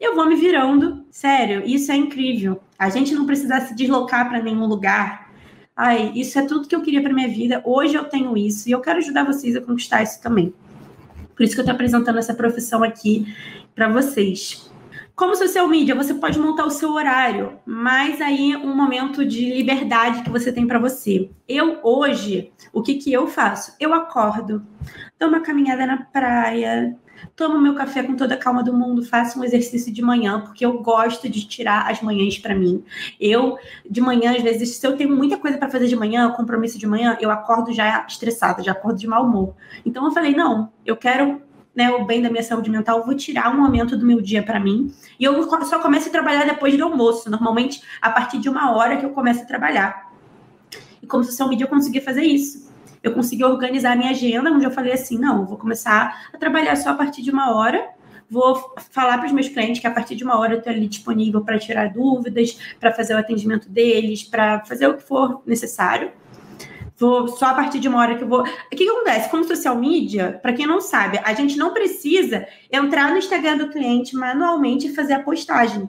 Eu 0.00 0.16
vou 0.16 0.26
me 0.26 0.34
virando. 0.34 1.04
Sério, 1.10 1.62
isso 1.64 1.92
é 1.92 1.96
incrível. 1.96 2.60
A 2.76 2.90
gente 2.90 3.14
não 3.14 3.24
precisar 3.24 3.60
se 3.60 3.74
deslocar 3.74 4.28
para 4.28 4.42
nenhum 4.42 4.66
lugar. 4.66 5.30
Ai, 5.76 6.10
isso 6.16 6.36
é 6.40 6.42
tudo 6.42 6.66
que 6.66 6.74
eu 6.74 6.82
queria 6.82 7.00
para 7.00 7.12
minha 7.12 7.28
vida. 7.28 7.62
Hoje 7.64 7.94
eu 7.94 8.04
tenho 8.04 8.36
isso 8.36 8.68
e 8.68 8.72
eu 8.72 8.80
quero 8.80 8.98
ajudar 8.98 9.24
vocês 9.24 9.54
a 9.54 9.60
conquistar 9.60 10.02
isso 10.02 10.20
também. 10.20 10.52
Por 11.36 11.44
isso 11.44 11.54
que 11.54 11.60
eu 11.60 11.62
estou 11.62 11.74
apresentando 11.74 12.18
essa 12.18 12.34
profissão 12.34 12.82
aqui 12.82 13.32
para 13.76 13.88
vocês. 13.88 14.70
Como 15.16 15.36
social 15.36 15.68
media, 15.68 15.94
você 15.94 16.12
pode 16.12 16.40
montar 16.40 16.64
o 16.64 16.70
seu 16.70 16.90
horário, 16.92 17.60
mas 17.64 18.20
aí 18.20 18.56
um 18.56 18.74
momento 18.74 19.24
de 19.24 19.48
liberdade 19.48 20.24
que 20.24 20.30
você 20.30 20.52
tem 20.52 20.66
para 20.66 20.80
você. 20.80 21.30
Eu 21.48 21.78
hoje, 21.84 22.52
o 22.72 22.82
que 22.82 22.94
que 22.94 23.12
eu 23.12 23.28
faço? 23.28 23.76
Eu 23.78 23.94
acordo, 23.94 24.66
dou 25.16 25.28
uma 25.28 25.38
caminhada 25.38 25.86
na 25.86 25.98
praia, 25.98 26.96
tomo 27.36 27.60
meu 27.60 27.76
café 27.76 28.02
com 28.02 28.16
toda 28.16 28.34
a 28.34 28.36
calma 28.36 28.60
do 28.64 28.72
mundo, 28.72 29.04
faço 29.04 29.38
um 29.38 29.44
exercício 29.44 29.92
de 29.92 30.02
manhã, 30.02 30.40
porque 30.40 30.66
eu 30.66 30.82
gosto 30.82 31.28
de 31.28 31.46
tirar 31.46 31.88
as 31.88 32.02
manhãs 32.02 32.36
para 32.36 32.56
mim. 32.56 32.84
Eu, 33.20 33.56
de 33.88 34.00
manhã, 34.00 34.32
às 34.32 34.42
vezes, 34.42 34.70
se 34.70 34.84
eu 34.84 34.96
tenho 34.96 35.14
muita 35.14 35.36
coisa 35.36 35.56
para 35.56 35.70
fazer 35.70 35.86
de 35.86 35.94
manhã, 35.94 36.28
compromisso 36.32 36.76
de 36.76 36.88
manhã, 36.88 37.16
eu 37.20 37.30
acordo 37.30 37.72
já 37.72 38.04
estressada, 38.08 38.64
já 38.64 38.72
acordo 38.72 38.98
de 38.98 39.06
mau 39.06 39.24
humor. 39.24 39.54
Então 39.86 40.04
eu 40.04 40.10
falei, 40.10 40.34
não, 40.34 40.72
eu 40.84 40.96
quero 40.96 41.40
né, 41.74 41.90
o 41.90 42.04
bem 42.04 42.22
da 42.22 42.30
minha 42.30 42.42
saúde 42.42 42.70
mental, 42.70 43.04
vou 43.04 43.14
tirar 43.14 43.52
um 43.52 43.60
momento 43.60 43.96
do 43.96 44.06
meu 44.06 44.20
dia 44.20 44.42
para 44.42 44.60
mim. 44.60 44.92
E 45.18 45.24
eu 45.24 45.42
só 45.64 45.80
começo 45.80 46.08
a 46.08 46.12
trabalhar 46.12 46.44
depois 46.44 46.76
do 46.76 46.84
almoço, 46.84 47.30
normalmente 47.30 47.82
a 48.00 48.10
partir 48.10 48.38
de 48.38 48.48
uma 48.48 48.74
hora 48.76 48.96
que 48.96 49.04
eu 49.04 49.10
começo 49.10 49.42
a 49.42 49.46
trabalhar. 49.46 50.12
E 51.02 51.06
como 51.06 51.24
social 51.24 51.48
media 51.48 51.64
eu 51.64 51.68
consegui 51.68 52.00
fazer 52.00 52.22
isso. 52.22 52.72
Eu 53.02 53.12
consegui 53.12 53.44
organizar 53.44 53.92
a 53.92 53.96
minha 53.96 54.10
agenda, 54.10 54.50
onde 54.50 54.64
eu 54.64 54.70
falei 54.70 54.92
assim: 54.92 55.18
não, 55.18 55.44
vou 55.44 55.58
começar 55.58 56.30
a 56.32 56.38
trabalhar 56.38 56.76
só 56.76 56.90
a 56.90 56.94
partir 56.94 57.22
de 57.22 57.30
uma 57.30 57.54
hora. 57.54 57.90
Vou 58.30 58.74
falar 58.90 59.18
para 59.18 59.26
os 59.26 59.32
meus 59.32 59.48
clientes 59.48 59.80
que 59.80 59.86
a 59.86 59.90
partir 59.90 60.16
de 60.16 60.24
uma 60.24 60.38
hora 60.38 60.54
eu 60.54 60.58
estou 60.58 60.72
ali 60.72 60.88
disponível 60.88 61.42
para 61.42 61.58
tirar 61.58 61.92
dúvidas, 61.92 62.58
para 62.80 62.90
fazer 62.90 63.14
o 63.14 63.18
atendimento 63.18 63.68
deles, 63.68 64.22
para 64.22 64.64
fazer 64.64 64.86
o 64.86 64.94
que 64.94 65.02
for 65.02 65.42
necessário 65.44 66.10
vou 66.96 67.28
só 67.28 67.46
a 67.46 67.54
partir 67.54 67.78
de 67.78 67.88
uma 67.88 67.98
hora 67.98 68.16
que 68.16 68.24
eu 68.24 68.28
vou. 68.28 68.42
O 68.42 68.76
que, 68.76 68.88
acontece? 68.88 69.30
Como 69.30 69.44
social 69.44 69.76
media, 69.76 70.38
para 70.42 70.52
quem 70.52 70.66
não 70.66 70.80
sabe, 70.80 71.20
a 71.24 71.34
gente 71.34 71.56
não 71.56 71.72
precisa 71.72 72.46
entrar 72.70 73.10
no 73.10 73.18
Instagram 73.18 73.58
do 73.58 73.70
cliente 73.70 74.16
manualmente 74.16 74.86
e 74.86 74.94
fazer 74.94 75.14
a 75.14 75.22
postagem. 75.22 75.88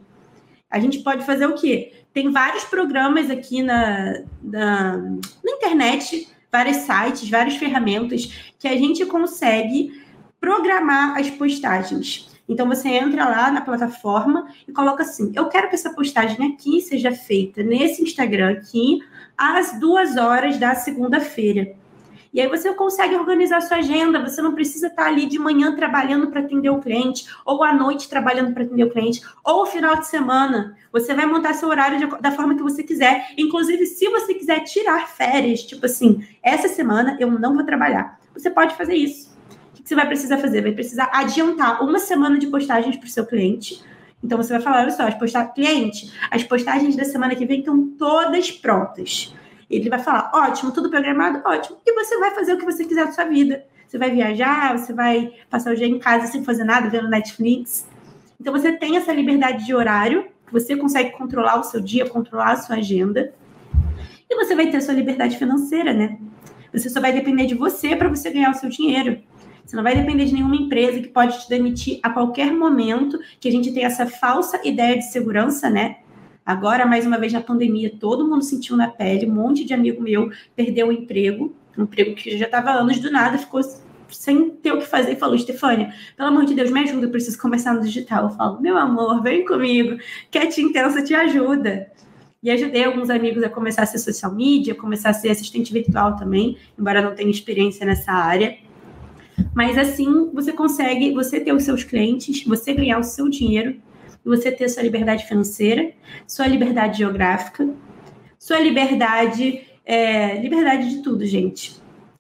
A 0.70 0.80
gente 0.80 1.00
pode 1.00 1.26
fazer 1.26 1.46
o 1.46 1.56
quê? 1.56 2.06
tem 2.16 2.32
vários 2.32 2.64
programas 2.64 3.30
aqui 3.30 3.62
na, 3.62 4.22
na, 4.42 4.98
na 4.98 5.52
internet, 5.52 6.30
vários 6.50 6.78
sites, 6.78 7.30
várias 7.30 7.58
ferramentas 7.58 8.54
que 8.58 8.70
a 8.70 8.78
gente 8.78 9.06
consegue 9.06 10.02
programar 10.40 11.18
as 11.20 11.30
postagens. 11.30 12.34
Então 12.48 12.70
você 12.70 12.88
entra 12.88 13.26
lá 13.26 13.52
na 13.52 13.60
plataforma 13.60 14.48
e 14.66 14.72
coloca 14.72 15.04
assim: 15.04 15.34
eu 15.36 15.50
quero 15.50 15.68
que 15.68 15.76
essa 15.76 15.94
postagem 15.94 16.54
aqui 16.54 16.80
seja 16.80 17.12
feita 17.12 17.62
nesse 17.62 18.02
Instagram 18.02 18.52
aqui 18.52 19.00
às 19.38 19.80
duas 19.80 20.18
horas 20.18 20.58
da 20.58 20.76
segunda-feira. 20.76 21.76
E 22.36 22.42
aí 22.42 22.50
você 22.50 22.74
consegue 22.74 23.16
organizar 23.16 23.62
sua 23.62 23.78
agenda, 23.78 24.22
você 24.22 24.42
não 24.42 24.54
precisa 24.54 24.88
estar 24.88 25.06
ali 25.06 25.26
de 25.26 25.40
manhã 25.40 25.74
trabalhando 25.74 26.28
para 26.28 26.42
atender 26.42 26.70
o 26.70 26.82
cliente, 26.82 27.26
ou 27.46 27.64
à 27.64 27.72
noite 27.72 28.10
trabalhando 28.10 28.54
para 28.54 28.64
atender 28.64 28.84
o 28.84 28.90
cliente, 28.90 29.22
ou 29.42 29.66
final 29.66 29.96
de 29.96 30.08
semana. 30.08 30.76
Você 30.92 31.14
vai 31.14 31.26
montar 31.26 31.54
seu 31.54 31.70
horário 31.70 31.98
de, 31.98 32.22
da 32.22 32.34
forma 32.34 32.54
que 32.54 32.62
você 32.62 32.84
quiser. 32.84 33.28
Inclusive, 33.38 33.86
se 33.86 34.10
você 34.10 34.34
quiser 34.34 34.60
tirar 34.66 35.08
férias, 35.08 35.64
tipo 35.64 35.86
assim, 35.86 36.28
essa 36.44 36.68
semana 36.68 37.16
eu 37.22 37.32
não 37.32 37.56
vou 37.56 37.64
trabalhar. 37.64 38.20
Você 38.34 38.50
pode 38.50 38.76
fazer 38.76 38.96
isso. 38.96 39.34
O 39.72 39.82
que 39.82 39.88
você 39.88 39.96
vai 39.96 40.06
precisar 40.06 40.38
fazer? 40.38 40.62
Vai 40.62 40.74
precisar 40.74 41.10
adiantar 41.14 41.82
uma 41.82 42.00
semana 42.00 42.38
de 42.38 42.48
postagens 42.48 42.98
para 42.98 43.08
o 43.08 43.10
seu 43.10 43.26
cliente. 43.26 43.82
Então 44.26 44.40
você 44.40 44.54
vai 44.54 44.62
falar, 44.62 44.82
olha 44.82 44.92
só, 44.92 45.04
as 45.04 45.14
postagens, 45.14 45.54
cliente, 45.54 46.12
as 46.32 46.44
postagens 46.44 46.96
da 46.96 47.06
semana 47.06 47.36
que 47.36 47.46
vem 47.46 47.60
estão 47.60 47.90
todas 47.90 48.52
prontas. 48.52 49.34
Ele 49.70 49.88
vai 49.88 50.00
falar, 50.00 50.32
ótimo, 50.34 50.72
tudo 50.72 50.90
programado, 50.90 51.42
ótimo. 51.46 51.78
E 51.86 51.94
você 51.94 52.18
vai 52.18 52.32
fazer 52.32 52.54
o 52.54 52.58
que 52.58 52.66
você 52.66 52.84
quiser 52.86 53.06
da 53.06 53.12
sua 53.12 53.26
vida. 53.26 53.64
Você 53.88 54.00
vai 54.00 54.10
viajar, 54.10 54.78
você 54.78 54.94
vai 54.94 55.32
passar 55.48 55.74
o 55.74 55.76
dia 55.76 55.86
em 55.86 56.00
casa 56.00 56.26
sem 56.26 56.44
fazer 56.44 56.64
nada, 56.64 56.90
vendo 56.90 57.08
Netflix. 57.08 57.88
Então 58.42 58.52
você 58.52 58.74
tem 58.74 58.98
essa 58.98 59.14
liberdade 59.14 59.64
de 59.64 59.76
horário, 59.76 60.26
você 60.52 60.76
consegue 60.76 61.12
controlar 61.12 61.60
o 61.60 61.64
seu 61.64 61.80
dia, 61.80 62.10
controlar 62.10 62.54
a 62.54 62.58
sua 62.58 62.78
agenda. 62.78 63.32
E 64.28 64.36
você 64.36 64.56
vai 64.56 64.72
ter 64.72 64.78
a 64.78 64.82
sua 64.82 64.96
liberdade 64.96 65.38
financeira, 65.38 65.94
né? 65.94 66.18
Você 66.74 66.90
só 66.90 67.00
vai 67.00 67.14
depender 67.14 67.46
de 67.46 67.54
você 67.54 67.96
para 67.96 68.10
você 68.10 68.32
ganhar 68.32 68.50
o 68.50 68.56
seu 68.56 68.70
dinheiro. 68.70 69.22
Você 69.66 69.76
não 69.76 69.84
vai 69.84 69.96
depender 69.96 70.26
de 70.26 70.34
nenhuma 70.34 70.56
empresa 70.56 71.00
que 71.00 71.08
pode 71.08 71.42
te 71.42 71.50
demitir 71.50 72.00
a 72.04 72.10
qualquer 72.10 72.54
momento, 72.54 73.20
que 73.40 73.48
a 73.48 73.52
gente 73.52 73.74
tem 73.74 73.84
essa 73.84 74.06
falsa 74.06 74.62
ideia 74.64 74.98
de 74.98 75.06
segurança, 75.12 75.70
né? 75.70 75.98
Agora, 76.46 76.86
mais 76.86 77.08
uma 77.08 77.18
vez 77.18 77.34
na 77.34 77.42
pandemia, 77.42 77.92
todo 78.00 78.28
mundo 78.28 78.44
sentiu 78.44 78.78
na 78.78 78.88
pele, 78.88 79.26
um 79.26 79.34
monte 79.34 79.66
de 79.66 79.74
amigo 79.74 80.04
meu 80.04 80.30
perdeu 80.56 80.90
o 80.90 80.92
emprego, 80.92 81.56
um 81.76 81.84
emprego 81.84 82.14
que 82.14 82.38
já 82.38 82.46
estava 82.46 82.70
anos 82.72 83.00
do 83.00 83.12
nada, 83.12 83.40
ficou 83.40 83.62
sem 84.08 84.52
ter 84.52 84.72
o 84.72 84.78
que 84.78 84.86
fazer 84.86 85.14
e 85.14 85.16
falou, 85.16 85.38
Stefânia, 85.38 85.92
pelo 86.16 86.30
amor 86.30 86.46
de 86.46 86.54
Deus, 86.54 86.70
me 86.70 86.82
ajuda, 86.82 87.08
eu 87.08 87.10
preciso 87.10 87.40
começar 87.40 87.74
no 87.74 87.82
digital. 87.82 88.26
Eu 88.26 88.30
falo, 88.30 88.62
meu 88.62 88.78
amor, 88.78 89.24
vem 89.24 89.44
comigo, 89.44 89.98
Cat 90.30 90.62
Intensa 90.62 91.04
te 91.04 91.16
ajuda. 91.16 91.92
E 92.44 92.52
ajudei 92.52 92.84
alguns 92.84 93.10
amigos 93.10 93.44
a 93.44 93.50
começar 93.50 93.82
a 93.82 93.86
ser 93.88 93.98
social 93.98 94.32
media, 94.32 94.76
começar 94.76 95.10
a 95.10 95.14
ser 95.14 95.30
assistente 95.30 95.74
virtual 95.74 96.16
também, 96.16 96.56
embora 96.78 97.02
não 97.02 97.16
tenha 97.16 97.32
experiência 97.32 97.84
nessa 97.88 98.12
área. 98.12 98.56
Mas 99.54 99.78
assim, 99.78 100.30
você 100.34 100.52
consegue, 100.52 101.14
você 101.14 101.40
ter 101.40 101.54
os 101.54 101.64
seus 101.64 101.84
clientes, 101.84 102.44
você 102.44 102.74
ganhar 102.74 103.00
o 103.00 103.04
seu 103.04 103.30
dinheiro 103.30 103.80
você 104.26 104.52
ter 104.52 104.68
sua 104.68 104.82
liberdade 104.82 105.26
financeira, 105.26 105.94
sua 106.28 106.48
liberdade 106.48 106.98
geográfica, 106.98 107.70
sua 108.40 108.60
liberdade, 108.60 109.62
é, 109.86 110.40
liberdade 110.42 110.90
de 110.90 111.04
tudo, 111.04 111.26
gente. 111.26 111.76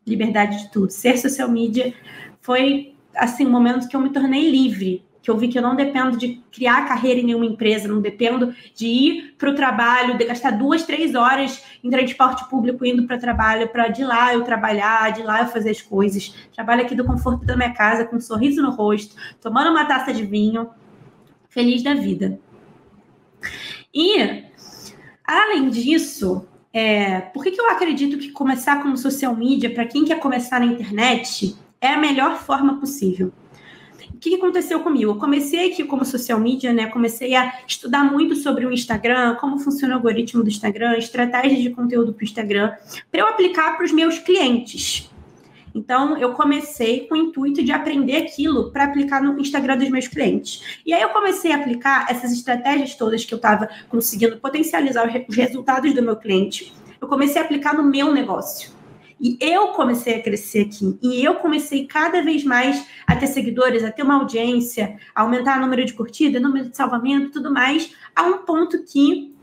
Liberdade 0.06 0.60
de 0.60 0.72
tudo. 0.72 0.92
Ser 0.92 1.18
social 1.18 1.50
media 1.50 1.94
foi 2.42 2.94
assim 3.16 3.46
um 3.46 3.50
momento 3.50 3.88
que 3.88 3.96
eu 3.96 4.00
me 4.00 4.12
tornei 4.12 4.52
livre, 4.52 5.04
que 5.26 5.32
eu 5.32 5.38
vi 5.40 5.48
que 5.48 5.58
eu 5.58 5.62
não 5.64 5.76
dependo 5.76 6.18
de 6.18 6.40
criar 6.52 6.88
carreira 6.88 7.20
em 7.20 7.24
nenhuma 7.24 7.48
empresa, 7.48 7.88
não 7.88 8.00
dependo 8.00 8.54
de 8.76 8.86
ir 8.86 9.36
para 9.40 9.50
o 9.50 9.56
trabalho, 9.56 10.20
de 10.20 10.24
gastar 10.24 10.52
duas, 10.52 10.84
três 10.84 11.16
horas 11.16 11.64
em 11.84 11.90
transporte 11.90 12.48
público 12.48 12.86
indo 12.86 13.08
para 13.08 13.18
o 13.18 13.20
trabalho, 13.20 13.68
para 13.70 13.88
de 13.88 14.04
lá 14.04 14.36
eu 14.36 14.44
trabalhar, 14.44 15.12
de 15.14 15.24
lá 15.24 15.42
eu 15.42 15.48
fazer 15.48 15.72
as 15.72 15.82
coisas. 15.82 16.32
Trabalho 16.54 16.84
aqui 16.84 16.94
do 16.94 17.04
conforto 17.04 17.44
da 17.44 17.58
minha 17.58 17.74
casa, 17.74 18.06
com 18.06 18.18
um 18.18 18.22
sorriso 18.22 18.62
no 18.62 18.70
rosto, 18.70 19.16
tomando 19.42 19.72
uma 19.72 19.86
taça 19.86 20.14
de 20.14 20.24
vinho, 20.24 20.70
feliz 21.50 21.82
da 21.82 21.96
vida. 21.96 22.40
E, 23.92 24.44
além 25.26 25.70
disso, 25.70 26.48
é, 26.72 27.20
por 27.20 27.44
que, 27.44 27.50
que 27.50 27.60
eu 27.60 27.72
acredito 27.72 28.20
que 28.20 28.30
começar 28.30 28.80
como 28.80 28.96
social 28.96 29.36
media, 29.36 29.74
para 29.74 29.88
quem 29.88 30.06
quer 30.06 30.20
começar 30.20 30.60
na 30.60 30.68
internet, 30.68 31.56
é 31.82 31.88
a 31.88 31.98
melhor 31.98 32.38
forma 32.38 32.80
possível? 32.80 33.34
O 34.16 34.18
que 34.18 34.34
aconteceu 34.36 34.80
comigo? 34.80 35.12
Eu 35.12 35.18
comecei 35.18 35.70
aqui 35.70 35.84
como 35.84 36.06
social 36.06 36.40
media, 36.40 36.72
né? 36.72 36.88
Comecei 36.88 37.36
a 37.36 37.60
estudar 37.68 38.06
muito 38.06 38.34
sobre 38.34 38.66
o 38.66 38.72
Instagram, 38.72 39.36
como 39.36 39.60
funciona 39.60 39.94
o 39.94 39.98
algoritmo 39.98 40.42
do 40.42 40.48
Instagram, 40.48 40.98
estratégias 40.98 41.62
de 41.62 41.70
conteúdo 41.72 42.14
para 42.14 42.22
o 42.22 42.24
Instagram, 42.24 42.72
para 43.12 43.22
eu 43.22 43.28
aplicar 43.28 43.76
para 43.76 43.84
os 43.84 43.92
meus 43.92 44.18
clientes. 44.18 45.12
Então, 45.76 46.18
eu 46.18 46.32
comecei 46.32 47.06
com 47.08 47.16
o 47.16 47.18
intuito 47.18 47.62
de 47.62 47.74
aprender 47.74 48.16
aquilo 48.16 48.72
para 48.72 48.86
aplicar 48.86 49.22
no 49.22 49.38
Instagram 49.38 49.78
dos 49.78 49.90
meus 49.90 50.08
clientes. 50.08 50.80
E 50.86 50.94
aí 50.94 51.02
eu 51.02 51.10
comecei 51.10 51.52
a 51.52 51.58
aplicar 51.58 52.06
essas 52.10 52.32
estratégias 52.32 52.96
todas 52.96 53.26
que 53.26 53.34
eu 53.34 53.38
estava 53.38 53.68
conseguindo 53.90 54.38
potencializar 54.38 55.06
os 55.28 55.36
resultados 55.36 55.94
do 55.94 56.02
meu 56.02 56.16
cliente. 56.16 56.74
Eu 57.02 57.10
comecei 57.10 57.42
a 57.42 57.44
aplicar 57.44 57.74
no 57.74 57.84
meu 57.84 58.14
negócio. 58.14 58.75
E 59.20 59.38
eu 59.40 59.70
comecei 59.70 60.16
a 60.16 60.22
crescer 60.22 60.62
aqui. 60.62 60.98
E 61.02 61.24
eu 61.24 61.36
comecei 61.36 61.86
cada 61.86 62.22
vez 62.22 62.44
mais 62.44 62.86
a 63.08 63.16
ter 63.16 63.28
seguidores, 63.28 63.84
a 63.84 63.92
ter 63.92 64.04
uma 64.04 64.16
audiência, 64.16 64.98
a 65.14 65.22
aumentar 65.22 65.58
o 65.58 65.62
número 65.62 65.86
de 65.86 65.94
curtidas, 65.94 66.42
número 66.42 66.70
de 66.70 66.76
salvamento, 66.76 67.32
tudo 67.32 67.52
mais, 67.52 67.94
a 68.16 68.24
um 68.24 68.40
ponto 68.40 68.84
que 68.84 69.36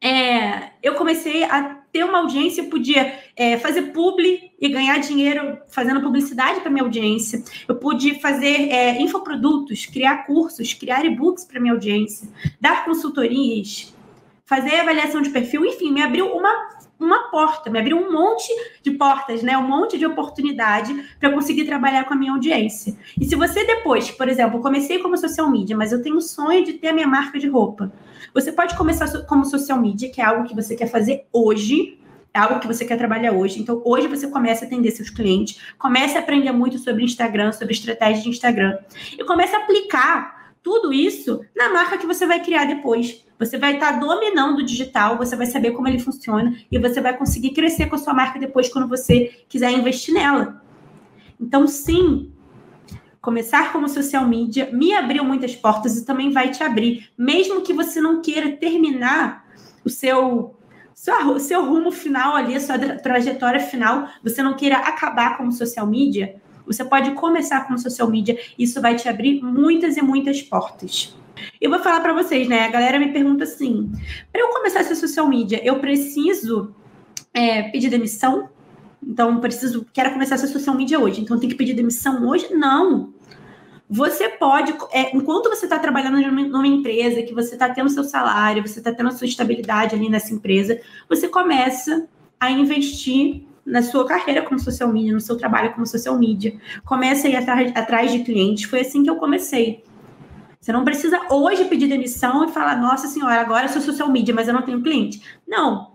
é, 0.00 0.72
eu 0.82 0.94
comecei 0.96 1.44
a 1.44 1.62
ter 1.90 2.04
uma 2.04 2.18
audiência, 2.18 2.64
podia 2.64 3.20
é, 3.34 3.56
fazer 3.56 3.92
publi 3.92 4.52
e 4.60 4.68
ganhar 4.68 4.98
dinheiro 4.98 5.58
fazendo 5.68 6.02
publicidade 6.02 6.60
para 6.60 6.70
minha 6.70 6.82
audiência. 6.82 7.42
Eu 7.66 7.76
pude 7.76 8.20
fazer 8.20 8.68
é, 8.70 9.00
infoprodutos, 9.00 9.86
criar 9.86 10.26
cursos, 10.26 10.74
criar 10.74 11.06
e-books 11.06 11.46
para 11.46 11.58
minha 11.58 11.72
audiência, 11.72 12.28
dar 12.60 12.84
consultorias, 12.84 13.94
fazer 14.44 14.80
avaliação 14.80 15.22
de 15.22 15.30
perfil, 15.30 15.64
enfim, 15.64 15.90
me 15.90 16.02
abriu 16.02 16.26
uma 16.26 16.73
uma 16.98 17.30
porta, 17.30 17.68
me 17.70 17.78
abriu 17.78 17.96
um 17.96 18.12
monte 18.12 18.48
de 18.82 18.92
portas, 18.92 19.42
né? 19.42 19.56
Um 19.58 19.66
monte 19.66 19.98
de 19.98 20.06
oportunidade 20.06 20.94
para 21.18 21.32
conseguir 21.32 21.64
trabalhar 21.64 22.04
com 22.04 22.14
a 22.14 22.16
minha 22.16 22.32
audiência. 22.32 22.96
E 23.20 23.24
se 23.24 23.34
você 23.34 23.64
depois, 23.64 24.10
por 24.10 24.28
exemplo, 24.28 24.60
comecei 24.60 24.98
como 24.98 25.16
social 25.16 25.50
media, 25.50 25.76
mas 25.76 25.92
eu 25.92 26.02
tenho 26.02 26.16
o 26.16 26.22
sonho 26.22 26.64
de 26.64 26.74
ter 26.74 26.88
a 26.88 26.92
minha 26.92 27.06
marca 27.06 27.38
de 27.38 27.48
roupa. 27.48 27.92
Você 28.32 28.52
pode 28.52 28.76
começar 28.76 29.08
como 29.26 29.44
social 29.44 29.80
media, 29.80 30.10
que 30.10 30.20
é 30.20 30.24
algo 30.24 30.48
que 30.48 30.54
você 30.54 30.74
quer 30.76 30.86
fazer 30.86 31.26
hoje, 31.32 31.98
é 32.32 32.38
algo 32.38 32.58
que 32.58 32.66
você 32.66 32.84
quer 32.84 32.96
trabalhar 32.96 33.32
hoje. 33.32 33.60
Então, 33.60 33.80
hoje 33.84 34.08
você 34.08 34.26
começa 34.28 34.64
a 34.64 34.66
atender 34.66 34.90
seus 34.90 35.08
clientes, 35.08 35.60
começa 35.78 36.18
a 36.18 36.20
aprender 36.20 36.50
muito 36.50 36.78
sobre 36.78 37.04
Instagram, 37.04 37.52
sobre 37.52 37.74
estratégia 37.74 38.22
de 38.24 38.28
Instagram, 38.28 38.76
e 39.16 39.24
começa 39.24 39.56
a 39.56 39.60
aplicar 39.60 40.43
tudo 40.64 40.94
isso 40.94 41.44
na 41.54 41.68
marca 41.68 41.98
que 41.98 42.06
você 42.06 42.26
vai 42.26 42.42
criar 42.42 42.64
depois. 42.64 43.22
Você 43.38 43.58
vai 43.58 43.74
estar 43.74 44.00
dominando 44.00 44.60
o 44.60 44.64
digital, 44.64 45.18
você 45.18 45.36
vai 45.36 45.44
saber 45.46 45.72
como 45.72 45.86
ele 45.86 45.98
funciona 45.98 46.56
e 46.72 46.78
você 46.78 47.02
vai 47.02 47.14
conseguir 47.14 47.50
crescer 47.50 47.86
com 47.86 47.96
a 47.96 47.98
sua 47.98 48.14
marca 48.14 48.38
depois 48.38 48.70
quando 48.70 48.88
você 48.88 49.44
quiser 49.46 49.70
investir 49.70 50.14
nela. 50.14 50.62
Então, 51.38 51.66
sim, 51.66 52.32
começar 53.20 53.72
como 53.72 53.88
social 53.88 54.26
media 54.26 54.70
me 54.72 54.94
abriu 54.94 55.22
muitas 55.22 55.54
portas 55.54 55.98
e 55.98 56.06
também 56.06 56.32
vai 56.32 56.50
te 56.50 56.62
abrir, 56.62 57.10
mesmo 57.18 57.60
que 57.60 57.74
você 57.74 58.00
não 58.00 58.22
queira 58.22 58.56
terminar 58.56 59.44
o 59.84 59.90
seu 59.90 60.56
seu, 60.94 61.38
seu 61.40 61.66
rumo 61.66 61.90
final 61.90 62.34
ali, 62.34 62.54
a 62.54 62.60
sua 62.60 62.78
trajetória 62.78 63.60
final, 63.60 64.08
você 64.22 64.42
não 64.42 64.54
queira 64.54 64.76
acabar 64.76 65.36
como 65.36 65.52
social 65.52 65.86
media, 65.86 66.40
você 66.66 66.84
pode 66.84 67.12
começar 67.12 67.66
como 67.66 67.78
social 67.78 68.08
media, 68.08 68.38
isso 68.58 68.80
vai 68.80 68.96
te 68.96 69.08
abrir 69.08 69.42
muitas 69.42 69.96
e 69.96 70.02
muitas 70.02 70.42
portas. 70.42 71.16
Eu 71.60 71.70
vou 71.70 71.80
falar 71.80 72.00
para 72.00 72.12
vocês, 72.12 72.48
né? 72.48 72.64
A 72.64 72.68
galera 72.68 72.98
me 72.98 73.12
pergunta 73.12 73.44
assim: 73.44 73.90
para 74.32 74.40
eu 74.40 74.48
começar 74.48 74.80
essa 74.80 74.94
social 74.94 75.28
media, 75.28 75.60
eu 75.64 75.78
preciso 75.78 76.74
é, 77.32 77.64
pedir 77.64 77.90
demissão? 77.90 78.48
Então, 79.06 79.38
preciso, 79.38 79.86
quero 79.92 80.12
começar 80.12 80.36
essa 80.36 80.46
social 80.46 80.74
media 80.74 80.98
hoje, 80.98 81.20
então 81.20 81.38
tem 81.38 81.48
que 81.48 81.54
pedir 81.54 81.74
demissão 81.74 82.26
hoje? 82.26 82.54
Não. 82.54 83.12
Você 83.88 84.30
pode, 84.30 84.74
é, 84.90 85.14
enquanto 85.14 85.50
você 85.50 85.66
está 85.66 85.78
trabalhando 85.78 86.18
numa 86.48 86.66
empresa, 86.66 87.22
que 87.22 87.34
você 87.34 87.52
está 87.54 87.68
tendo 87.68 87.90
seu 87.90 88.02
salário, 88.02 88.66
você 88.66 88.78
está 88.78 88.92
tendo 88.92 89.10
a 89.10 89.12
sua 89.12 89.26
estabilidade 89.26 89.94
ali 89.94 90.08
nessa 90.08 90.32
empresa, 90.32 90.80
você 91.06 91.28
começa 91.28 92.08
a 92.40 92.50
investir 92.50 93.46
na 93.64 93.82
sua 93.82 94.06
carreira 94.06 94.42
como 94.42 94.58
social 94.58 94.92
media, 94.92 95.12
no 95.12 95.20
seu 95.20 95.36
trabalho 95.36 95.72
como 95.72 95.86
social 95.86 96.18
media. 96.18 96.54
Começa 96.84 97.26
a 97.26 97.30
ir 97.30 97.36
atrás, 97.36 97.72
atrás 97.74 98.12
de 98.12 98.20
clientes. 98.20 98.64
Foi 98.64 98.80
assim 98.80 99.02
que 99.02 99.10
eu 99.10 99.16
comecei. 99.16 99.84
Você 100.60 100.72
não 100.72 100.84
precisa 100.84 101.20
hoje 101.30 101.66
pedir 101.66 101.88
demissão 101.88 102.44
e 102.44 102.52
falar, 102.52 102.80
nossa 102.80 103.06
senhora, 103.06 103.40
agora 103.40 103.66
eu 103.66 103.68
sou 103.68 103.82
social 103.82 104.10
media, 104.10 104.34
mas 104.34 104.48
eu 104.48 104.54
não 104.54 104.62
tenho 104.62 104.82
cliente. 104.82 105.20
Não. 105.46 105.92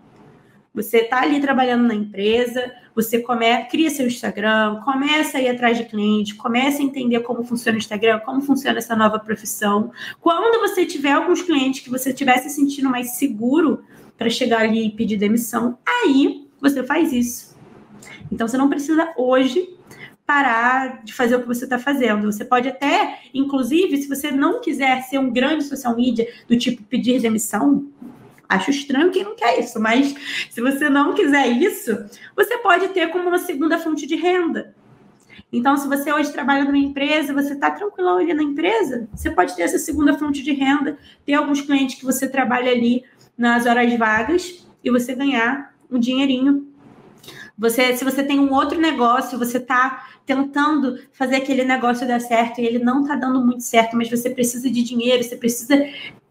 Você 0.76 1.00
está 1.00 1.22
ali 1.22 1.42
trabalhando 1.42 1.88
na 1.88 1.96
empresa, 1.96 2.72
você 2.94 3.20
come, 3.20 3.66
cria 3.66 3.90
seu 3.90 4.06
Instagram, 4.06 4.82
começa 4.86 5.40
a 5.40 5.42
ir 5.42 5.50
atrás 5.50 5.78
de 5.78 5.86
cliente, 5.86 6.36
começa 6.36 6.84
a 6.84 6.86
entender 6.86 7.22
como 7.22 7.44
funciona 7.44 7.78
o 7.78 7.80
Instagram, 7.80 8.20
como 8.20 8.42
funciona 8.42 8.78
essa 8.78 8.96
nova 8.96 9.18
profissão. 9.18 9.92
Quando 10.22 10.60
você 10.60 10.86
tiver 10.86 11.14
alguns 11.14 11.42
clientes 11.42 11.82
que 11.82 11.90
você 11.90 12.10
estiver 12.10 12.38
se 12.38 12.52
sentindo 12.52 12.90
mais 12.90 13.12
seguro 13.12 13.84
para 14.18 14.30
chegar 14.30 14.62
ali 14.62 14.86
e 14.86 14.92
pedir 14.92 15.18
demissão, 15.18 15.80
aí 15.88 16.48
você 16.62 16.84
faz 16.84 17.12
isso. 17.12 17.59
Então 18.32 18.48
você 18.48 18.58
não 18.58 18.70
precisa 18.70 19.14
hoje 19.18 19.78
parar 20.26 21.04
de 21.04 21.12
fazer 21.12 21.38
o 21.38 21.42
que 21.42 21.48
você 21.48 21.64
está 21.64 21.80
fazendo. 21.80 22.32
Você 22.32 22.46
pode 22.46 22.68
até, 22.68 23.20
inclusive, 23.34 23.98
se 23.98 24.08
você 24.08 24.30
não 24.30 24.62
quiser 24.62 25.02
ser 25.04 25.18
um 25.18 25.32
grande 25.32 25.64
social 25.64 25.96
media 25.96 26.28
do 26.48 26.56
tipo 26.56 26.84
pedir 26.84 27.20
demissão, 27.20 27.88
acho 28.48 28.70
estranho 28.70 29.12
quem 29.12 29.24
não 29.24 29.36
quer 29.36 29.60
isso, 29.60 29.80
mas 29.80 30.14
se 30.50 30.62
você 30.62 30.90
não 30.90 31.14
quiser 31.14 31.48
isso, 31.48 31.98
você 32.36 32.58
pode 32.60 32.90
ter 32.90 33.10
como 33.10 33.28
uma 33.28 33.40
segunda 33.40 33.80
fonte 33.80 34.06
de 34.06 34.16
renda. 34.16 34.76
Então, 35.52 35.76
se 35.78 35.88
você 35.88 36.14
hoje 36.14 36.32
trabalha 36.32 36.64
numa 36.64 36.78
empresa, 36.78 37.34
você 37.34 37.54
está 37.54 37.72
tranquilo 37.72 38.10
ali 38.10 38.34
na 38.34 38.44
empresa, 38.44 39.10
você 39.12 39.32
pode 39.32 39.56
ter 39.56 39.64
essa 39.64 39.80
segunda 39.80 40.16
fonte 40.16 40.44
de 40.44 40.52
renda, 40.52 40.98
ter 41.26 41.34
alguns 41.34 41.62
clientes 41.62 41.96
que 41.96 42.06
você 42.06 42.28
trabalha 42.28 42.72
ali 42.72 43.04
nas 43.36 43.66
horas 43.66 43.92
vagas 43.98 44.68
e 44.84 44.92
você 44.92 45.16
ganhar 45.16 45.74
um 45.90 45.98
dinheirinho. 45.98 46.69
Você, 47.60 47.94
se 47.98 48.06
você 48.06 48.24
tem 48.24 48.40
um 48.40 48.54
outro 48.54 48.80
negócio, 48.80 49.38
você 49.38 49.58
está 49.58 50.08
tentando 50.26 50.98
fazer 51.12 51.36
aquele 51.36 51.66
negócio 51.66 52.08
dar 52.08 52.22
certo 52.22 52.62
e 52.62 52.66
ele 52.66 52.80
não 52.80 53.02
está 53.02 53.18
dando 53.18 53.46
muito 53.46 53.64
certo, 53.64 53.98
mas 53.98 54.10
você 54.10 54.30
precisa 54.30 54.70
de 54.70 54.82
dinheiro, 54.82 55.22
você 55.22 55.36
precisa 55.36 55.76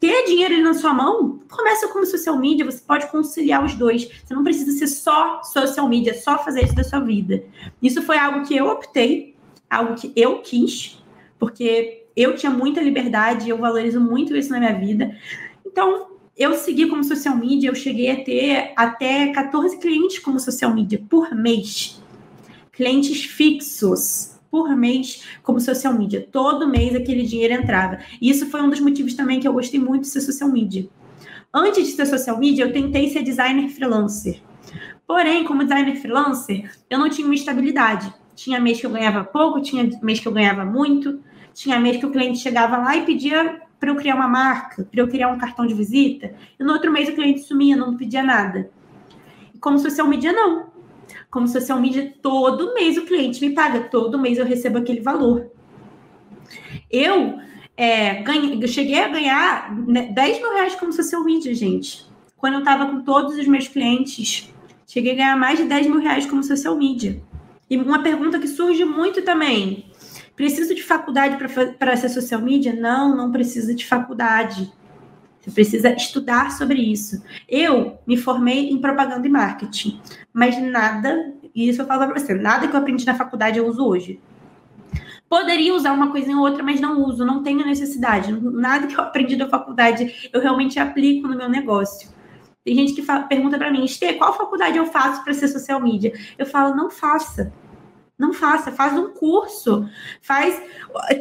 ter 0.01 0.25
dinheiro 0.25 0.63
na 0.63 0.73
sua 0.73 0.95
mão, 0.95 1.41
começa 1.51 1.87
como 1.89 2.07
social 2.07 2.39
media, 2.39 2.65
você 2.65 2.81
pode 2.81 3.09
conciliar 3.09 3.63
os 3.63 3.75
dois. 3.75 4.09
Você 4.25 4.33
não 4.33 4.43
precisa 4.43 4.73
ser 4.73 4.87
só 4.87 5.43
social 5.43 5.87
media, 5.87 6.15
só 6.15 6.43
fazer 6.43 6.65
isso 6.65 6.75
da 6.75 6.85
sua 6.85 7.01
vida. 7.01 7.45
Isso 7.83 8.01
foi 8.01 8.17
algo 8.17 8.47
que 8.47 8.57
eu 8.57 8.67
optei, 8.67 9.37
algo 9.69 9.97
que 9.97 10.11
eu 10.17 10.41
quis, 10.41 11.03
porque 11.39 12.07
eu 12.17 12.37
tinha 12.37 12.51
muita 12.51 12.81
liberdade, 12.81 13.51
eu 13.51 13.59
valorizo 13.59 14.01
muito 14.01 14.35
isso 14.35 14.51
na 14.51 14.59
minha 14.59 14.79
vida. 14.79 15.15
Então, 15.67 16.18
eu 16.39 16.55
segui 16.55 16.87
como 16.87 17.03
social 17.03 17.37
media, 17.37 17.69
eu 17.69 17.75
cheguei 17.75 18.11
a 18.11 18.25
ter 18.25 18.73
até 18.77 19.29
14 19.33 19.79
clientes 19.79 20.19
como 20.19 20.39
social 20.39 20.73
media 20.73 21.03
por 21.09 21.35
mês 21.35 22.01
clientes 22.79 23.25
fixos 23.25 24.39
por 24.49 24.75
mês 24.77 25.25
como 25.43 25.61
social 25.61 25.93
media. 25.93 26.27
Todo 26.31 26.69
mês 26.69 26.95
aquele 26.95 27.25
dinheiro 27.25 27.55
entrava. 27.55 27.99
E 28.21 28.31
isso 28.31 28.47
foi 28.47 28.63
um 28.63 28.71
dos 28.71 28.79
motivos 28.79 29.15
também 29.15 29.41
que 29.41 29.49
eu 29.49 29.53
gostei 29.53 29.81
muito 29.81 30.03
de 30.03 30.09
ser 30.09 30.21
social 30.21 30.49
media. 30.49 30.89
Antes 31.53 31.89
de 31.89 31.93
ser 31.93 32.07
social 32.07 32.39
media, 32.39 32.65
eu 32.65 32.73
tentei 32.73 33.11
ser 33.11 33.25
designer 33.25 33.69
freelancer. 33.69 34.41
Porém, 35.09 35.45
como 35.45 35.65
designer 35.65 35.97
freelancer, 35.97 36.71
eu 36.89 37.01
não 37.01 37.11
tinha 37.11 37.27
uma 37.27 37.35
estabilidade. 37.35 38.15
Tinha 38.37 38.61
mês 38.61 38.79
que 38.79 38.87
eu 38.87 38.91
ganhava 38.91 39.25
pouco, 39.25 39.61
tinha 39.61 39.91
mês 40.01 40.21
que 40.21 40.29
eu 40.29 40.33
ganhava 40.33 40.65
muito, 40.65 41.21
tinha 41.53 41.81
mês 41.81 41.97
que 41.97 42.07
o 42.07 42.13
cliente 42.13 42.39
chegava 42.39 42.77
lá 42.77 42.97
e 42.97 43.05
pedia 43.05 43.61
para 43.79 43.91
eu 43.91 43.97
criar 43.97 44.15
uma 44.15 44.29
marca, 44.29 44.85
para 44.85 45.01
eu 45.01 45.09
criar 45.09 45.29
um 45.29 45.39
cartão 45.39 45.67
de 45.67 45.75
visita, 45.75 46.35
e 46.59 46.65
no 46.65 46.73
outro 46.73 46.91
mês 46.91 47.09
o 47.09 47.13
cliente 47.13 47.41
sumia, 47.41 47.77
não 47.77 47.97
pedia 47.97 48.23
nada. 48.23 48.71
Como 49.61 49.79
social 49.79 50.07
media, 50.07 50.33
não 50.33 50.69
como 51.31 51.47
social 51.47 51.81
media, 51.81 52.15
todo 52.23 52.75
mês 52.75 52.97
o 52.97 53.05
cliente 53.05 53.41
me 53.41 53.55
paga, 53.55 53.81
todo 53.81 54.19
mês 54.19 54.39
eu 54.39 54.45
recebo 54.45 54.79
aquele 54.79 55.01
valor. 55.01 55.51
Eu, 56.91 57.39
é, 57.77 58.23
ganhei, 58.23 58.67
cheguei 58.67 59.01
a 59.01 59.09
ganhar 59.09 59.75
10 59.75 59.87
né, 60.15 60.39
mil 60.39 60.53
reais 60.55 60.75
como 60.75 60.93
social 60.93 61.23
media, 61.23 61.55
gente. 61.55 62.07
Quando 62.37 62.55
eu 62.55 62.61
estava 62.61 62.87
com 62.87 63.03
todos 63.03 63.37
os 63.37 63.47
meus 63.47 63.69
clientes, 63.69 64.53
cheguei 64.87 65.13
a 65.13 65.17
ganhar 65.17 65.37
mais 65.37 65.59
de 65.59 65.65
10 65.65 65.87
mil 65.89 66.01
reais 66.01 66.25
como 66.25 66.43
social 66.43 66.77
media. 66.77 67.21
E 67.69 67.77
uma 67.77 68.03
pergunta 68.03 68.39
que 68.39 68.49
surge 68.49 68.85
muito 68.85 69.21
também: 69.23 69.85
preciso 70.39 70.73
de 70.73 70.85
faculdade 70.85 71.37
para 71.77 71.97
ser 71.97 72.09
social 72.09 72.41
media? 72.41 72.73
Não, 72.73 73.15
não 73.15 73.33
precisa 73.33 73.75
de 73.75 73.85
faculdade. 73.85 74.73
Você 75.41 75.51
precisa 75.51 75.93
estudar 75.93 76.53
sobre 76.53 76.81
isso. 76.81 77.21
Eu 77.49 77.99
me 78.07 78.17
formei 78.17 78.71
em 78.71 78.81
propaganda 78.81 79.27
e 79.27 79.31
marketing, 79.31 80.01
mas 80.33 80.57
nada, 80.63 81.35
e 81.53 81.69
isso 81.69 81.83
eu 81.83 81.87
falo 81.87 82.07
para 82.07 82.21
você, 82.21 82.35
nada 82.35 82.69
que 82.69 82.75
eu 82.75 82.79
aprendi 82.79 83.05
na 83.05 83.17
faculdade 83.17 83.59
eu 83.59 83.67
uso 83.67 83.85
hoje. 83.85 84.21
Poderia 85.29 85.75
usar 85.75 85.93
uma 85.93 86.13
coisa 86.13 86.31
ou 86.31 86.39
outra, 86.39 86.63
mas 86.63 86.81
não 86.81 87.05
uso, 87.05 87.27
não 87.27 87.43
tenho 87.43 87.67
necessidade. 87.67 88.33
Nada 88.33 88.87
que 88.87 88.95
eu 88.95 89.03
aprendi 89.03 89.35
da 89.35 89.49
faculdade 89.49 90.31
eu 90.33 90.41
realmente 90.41 90.79
aplico 90.79 91.27
no 91.27 91.37
meu 91.37 91.49
negócio. 91.49 92.09
Tem 92.65 92.77
gente 92.77 92.95
que 92.95 93.03
fala, 93.03 93.25
pergunta 93.25 93.59
para 93.59 93.73
mim, 93.73 93.85
Estê, 93.85 94.13
qual 94.13 94.37
faculdade 94.37 94.79
eu 94.79 94.87
faço 94.87 95.25
para 95.25 95.35
ser 95.35 95.49
social 95.49 95.81
media? 95.81 96.13
Eu 96.39 96.47
falo, 96.47 96.77
não 96.77 96.91
faça. 96.91 97.53
Não 98.19 98.33
faça, 98.33 98.73
faz 98.73 98.99
um 98.99 99.11
curso, 99.11 99.89
faz 100.21 100.61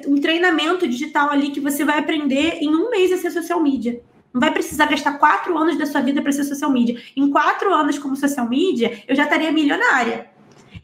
um 0.07 0.19
treinamento 0.19 0.88
digital 0.88 1.29
ali 1.29 1.51
que 1.51 1.60
você 1.60 1.86
vai 1.86 1.99
aprender 1.99 2.57
em 2.60 2.75
um 2.75 2.89
mês 2.89 3.12
a 3.12 3.17
ser 3.17 3.29
social 3.29 3.62
media. 3.62 4.01
Não 4.33 4.41
vai 4.41 4.51
precisar 4.51 4.88
gastar 4.88 5.13
quatro 5.19 5.57
anos 5.57 5.77
da 5.77 5.86
sua 5.86 6.01
vida 6.01 6.21
para 6.21 6.31
ser 6.31 6.43
social 6.43 6.71
media. 6.71 6.99
Em 7.15 7.29
quatro 7.29 7.73
anos 7.73 7.99
como 7.99 8.15
social 8.15 8.49
media, 8.49 9.03
eu 9.07 9.15
já 9.15 9.23
estaria 9.23 9.51
milionária. 9.51 10.27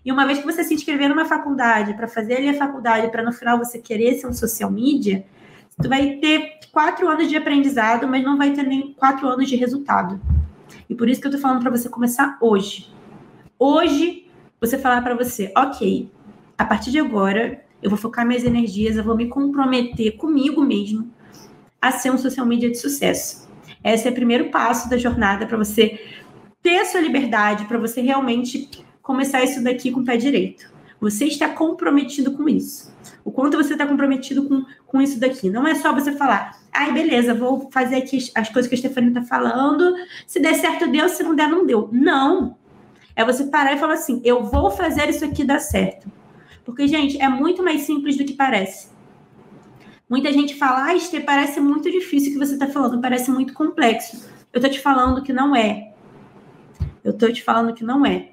E 0.06 0.12
uma 0.12 0.26
vez 0.26 0.40
que 0.40 0.46
você 0.46 0.64
se 0.64 0.74
inscrever 0.74 1.10
numa 1.10 1.26
faculdade, 1.26 1.94
para 1.94 2.08
fazer 2.08 2.36
ali 2.36 2.50
a 2.50 2.58
faculdade, 2.58 3.10
para 3.10 3.24
no 3.24 3.32
final 3.32 3.58
você 3.58 3.80
querer 3.80 4.16
ser 4.16 4.28
um 4.28 4.34
social 4.34 4.70
media, 4.70 5.26
tu 5.82 5.90
vai 5.90 6.18
ter 6.18 6.60
quatro 6.72 7.08
anos 7.08 7.30
de 7.30 7.38
aprendizado, 7.38 8.08
mas 8.08 8.24
não 8.24 8.38
vai 8.38 8.52
ter 8.52 8.64
nem 8.64 8.94
quatro 8.94 9.28
anos 9.28 9.50
de 9.50 9.56
resultado. 9.56 10.20
E 10.90 10.94
por 10.94 11.10
isso 11.10 11.22
que 11.22 11.28
eu 11.28 11.32
tô 11.32 11.38
falando 11.38 11.62
para 11.62 11.72
você 11.72 11.90
começar 11.90 12.38
hoje. 12.42 12.92
Hoje, 13.58 14.23
você 14.66 14.78
falar 14.78 15.02
para 15.02 15.14
você, 15.14 15.52
ok, 15.58 16.10
a 16.58 16.64
partir 16.64 16.90
de 16.90 17.00
agora, 17.00 17.62
eu 17.82 17.90
vou 17.90 18.00
focar 18.00 18.26
minhas 18.26 18.46
energias, 18.46 18.96
eu 18.96 19.04
vou 19.04 19.16
me 19.16 19.28
comprometer 19.28 20.16
comigo 20.16 20.64
mesmo 20.64 21.12
a 21.82 21.92
ser 21.92 22.12
um 22.12 22.18
social 22.18 22.46
media 22.46 22.72
de 22.72 22.78
sucesso. 22.78 23.50
Esse 23.84 24.08
é 24.08 24.12
o 24.12 24.14
primeiro 24.14 24.50
passo 24.50 24.90
da 24.90 24.98
jornada 24.98 25.46
para 25.46 25.58
você 25.58 26.00
ter 26.62 26.80
a 26.80 26.86
sua 26.86 27.02
liberdade, 27.02 27.66
para 27.66 27.78
você 27.78 28.00
realmente 28.00 28.70
começar 29.02 29.44
isso 29.44 29.62
daqui 29.62 29.92
com 29.92 30.00
o 30.00 30.06
pé 30.06 30.16
direito. 30.16 30.72
Você 31.02 31.26
está 31.26 31.50
comprometido 31.50 32.32
com 32.32 32.48
isso. 32.48 32.96
O 33.26 33.32
quanto 33.34 33.58
você 33.58 33.74
está 33.74 33.86
comprometido 33.86 34.48
com, 34.48 34.64
com 34.88 35.02
isso 35.02 35.20
daqui. 35.20 35.50
Não 35.50 35.68
é 35.68 35.76
só 35.76 35.94
você 35.94 36.14
falar, 36.14 36.58
ai, 36.72 36.94
beleza, 36.94 37.34
vou 37.34 37.70
fazer 37.70 37.98
aqui 37.98 38.32
as 38.34 38.48
coisas 38.48 38.70
que 38.70 38.76
a 38.76 38.78
Stefania 38.78 39.10
está 39.10 39.24
falando. 39.24 39.94
Se 40.26 40.40
der 40.40 40.54
certo, 40.54 40.90
deu. 40.90 41.10
Se 41.10 41.22
não 41.22 41.36
der, 41.36 41.50
não 41.50 41.66
deu. 41.66 41.90
Não. 41.92 42.56
É 43.16 43.24
você 43.24 43.46
parar 43.46 43.74
e 43.74 43.80
falar 43.80 43.94
assim, 43.94 44.22
eu 44.24 44.44
vou 44.44 44.72
fazer 44.72 45.10
isso 45.10 45.24
aqui 45.24 45.44
dar 45.44 45.60
certo. 45.60 46.12
Porque, 46.66 46.88
gente, 46.88 47.22
é 47.22 47.28
muito 47.28 47.64
mais 47.64 47.82
simples 47.82 48.18
do 48.18 48.24
que 48.24 48.34
parece. 48.34 48.90
Muita 50.10 50.32
gente 50.32 50.56
fala, 50.56 50.86
ah, 50.86 50.96
Estê, 50.96 51.20
parece 51.20 51.60
muito 51.60 51.90
difícil 51.90 52.30
o 52.30 52.34
que 52.34 52.46
você 52.46 52.54
está 52.54 52.68
falando, 52.68 53.02
parece 53.02 53.32
muito 53.32 53.54
complexo. 53.54 54.30
Eu 54.52 54.60
estou 54.60 54.72
te 54.72 54.80
falando 54.80 55.24
que 55.24 55.34
não 55.34 55.56
é. 55.56 55.94
Eu 57.04 57.12
estou 57.12 57.32
te 57.32 57.44
falando 57.44 57.74
que 57.74 57.84
não 57.84 58.06
é. 58.06 58.30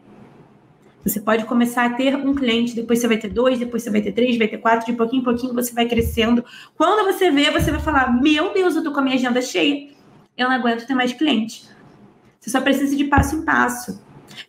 Você 1.02 1.18
pode 1.18 1.44
começar 1.44 1.86
a 1.86 1.90
ter 1.94 2.14
um 2.14 2.34
cliente, 2.34 2.74
depois 2.74 2.98
você 2.98 3.08
vai 3.08 3.16
ter 3.16 3.28
dois, 3.28 3.58
depois 3.58 3.82
você 3.82 3.90
vai 3.90 4.02
ter 4.02 4.12
três, 4.12 4.36
vai 4.36 4.46
ter 4.46 4.58
quatro, 4.58 4.86
de 4.86 4.92
pouquinho 4.92 5.22
em 5.22 5.24
pouquinho 5.24 5.54
você 5.54 5.72
vai 5.72 5.86
crescendo. 5.86 6.44
Quando 6.76 7.10
você 7.10 7.30
vê, 7.30 7.50
você 7.50 7.70
vai 7.70 7.80
falar: 7.80 8.20
Meu 8.20 8.52
Deus, 8.52 8.76
eu 8.76 8.84
tô 8.84 8.92
com 8.92 9.00
a 9.00 9.02
minha 9.02 9.16
agenda 9.16 9.40
cheia. 9.40 9.88
Eu 10.36 10.48
não 10.48 10.56
aguento 10.56 10.86
ter 10.86 10.94
mais 10.94 11.12
cliente. 11.12 11.66
Você 12.38 12.50
só 12.50 12.60
precisa 12.60 12.94
de 12.94 13.04
passo 13.04 13.36
em 13.36 13.42
passo. 13.42 13.98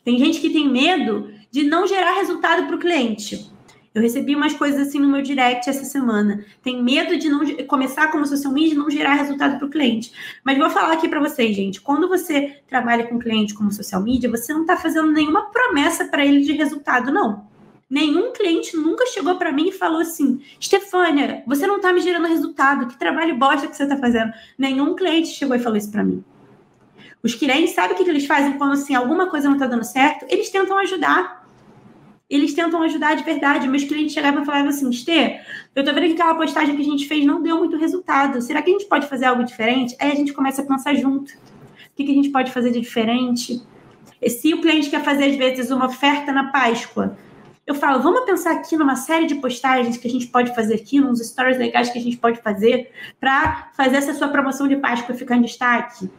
Tem 0.03 0.17
gente 0.17 0.39
que 0.39 0.49
tem 0.49 0.69
medo 0.69 1.31
de 1.49 1.63
não 1.63 1.85
gerar 1.85 2.15
resultado 2.15 2.65
para 2.67 2.75
o 2.75 2.79
cliente. 2.79 3.51
Eu 3.93 4.01
recebi 4.01 4.33
umas 4.35 4.53
coisas 4.53 4.87
assim 4.87 4.99
no 4.99 5.09
meu 5.09 5.21
direct 5.21 5.69
essa 5.69 5.83
semana. 5.83 6.45
Tem 6.63 6.81
medo 6.81 7.17
de 7.17 7.27
não 7.27 7.45
começar 7.67 8.09
como 8.09 8.25
social 8.25 8.53
media 8.53 8.73
e 8.73 8.77
não 8.77 8.89
gerar 8.89 9.15
resultado 9.15 9.57
para 9.57 9.67
o 9.67 9.69
cliente. 9.69 10.13
Mas 10.45 10.57
vou 10.57 10.69
falar 10.69 10.93
aqui 10.93 11.09
para 11.09 11.19
vocês, 11.19 11.53
gente. 11.53 11.81
Quando 11.81 12.07
você 12.07 12.61
trabalha 12.69 13.05
com 13.05 13.19
cliente 13.19 13.53
como 13.53 13.69
social 13.69 14.01
media, 14.01 14.29
você 14.29 14.53
não 14.53 14.61
está 14.61 14.77
fazendo 14.77 15.11
nenhuma 15.11 15.51
promessa 15.51 16.05
para 16.05 16.25
ele 16.25 16.39
de 16.41 16.53
resultado, 16.53 17.11
não. 17.11 17.45
Nenhum 17.89 18.31
cliente 18.31 18.77
nunca 18.77 19.05
chegou 19.07 19.35
para 19.35 19.51
mim 19.51 19.67
e 19.67 19.71
falou 19.73 19.99
assim: 19.99 20.39
Stefânia, 20.61 21.43
você 21.45 21.67
não 21.67 21.75
está 21.75 21.91
me 21.91 21.99
gerando 21.99 22.29
resultado, 22.29 22.87
que 22.87 22.97
trabalho 22.97 23.37
bosta 23.37 23.67
que 23.67 23.75
você 23.75 23.83
está 23.83 23.97
fazendo. 23.97 24.31
Nenhum 24.57 24.95
cliente 24.95 25.27
chegou 25.27 25.57
e 25.57 25.59
falou 25.59 25.77
isso 25.77 25.91
para 25.91 26.01
mim. 26.01 26.23
Os 27.23 27.35
clientes 27.35 27.73
sabem 27.73 27.93
o 27.93 27.95
que 27.95 28.09
eles 28.09 28.25
fazem 28.25 28.57
quando 28.57 28.73
assim, 28.73 28.95
alguma 28.95 29.29
coisa 29.29 29.47
não 29.47 29.55
está 29.55 29.67
dando 29.67 29.83
certo? 29.83 30.25
Eles 30.29 30.49
tentam 30.49 30.77
ajudar 30.79 31.41
eles 32.31 32.53
tentam 32.53 32.81
ajudar 32.83 33.15
de 33.15 33.25
verdade. 33.25 33.67
Meus 33.67 33.83
clientes 33.83 34.13
chegavam 34.13 34.41
e 34.41 34.45
falavam 34.45 34.69
assim: 34.69 34.89
Estê, 34.89 35.41
eu 35.75 35.83
tô 35.83 35.93
vendo 35.93 36.07
que 36.07 36.13
aquela 36.13 36.33
postagem 36.33 36.77
que 36.77 36.81
a 36.81 36.85
gente 36.85 37.05
fez 37.05 37.25
não 37.25 37.43
deu 37.43 37.57
muito 37.57 37.75
resultado. 37.75 38.41
Será 38.41 38.61
que 38.61 38.69
a 38.69 38.73
gente 38.73 38.87
pode 38.87 39.05
fazer 39.07 39.25
algo 39.25 39.43
diferente? 39.43 39.97
Aí 39.99 40.13
a 40.13 40.15
gente 40.15 40.31
começa 40.31 40.61
a 40.61 40.65
pensar 40.65 40.95
junto. 40.95 41.33
O 41.33 41.93
que, 41.93 42.05
que 42.05 42.11
a 42.11 42.15
gente 42.15 42.29
pode 42.29 42.49
fazer 42.49 42.71
de 42.71 42.79
diferente? 42.79 43.61
E 44.21 44.29
se 44.29 44.53
o 44.53 44.61
cliente 44.61 44.89
quer 44.89 45.03
fazer, 45.03 45.25
às 45.25 45.35
vezes, 45.35 45.71
uma 45.71 45.87
oferta 45.87 46.31
na 46.31 46.51
Páscoa, 46.51 47.17
eu 47.67 47.75
falo, 47.75 48.01
vamos 48.01 48.21
pensar 48.21 48.53
aqui 48.53 48.77
numa 48.77 48.95
série 48.95 49.25
de 49.25 49.35
postagens 49.35 49.97
que 49.97 50.07
a 50.07 50.11
gente 50.11 50.27
pode 50.27 50.55
fazer 50.55 50.75
aqui, 50.75 51.01
nos 51.01 51.19
stories 51.19 51.57
legais 51.57 51.89
que 51.89 51.99
a 51.99 52.01
gente 52.01 52.17
pode 52.17 52.41
fazer 52.41 52.91
para 53.19 53.71
fazer 53.75 53.97
essa 53.97 54.13
sua 54.13 54.29
promoção 54.29 54.69
de 54.69 54.77
Páscoa 54.77 55.13
ficar 55.13 55.35
em 55.35 55.41
destaque. 55.41 56.09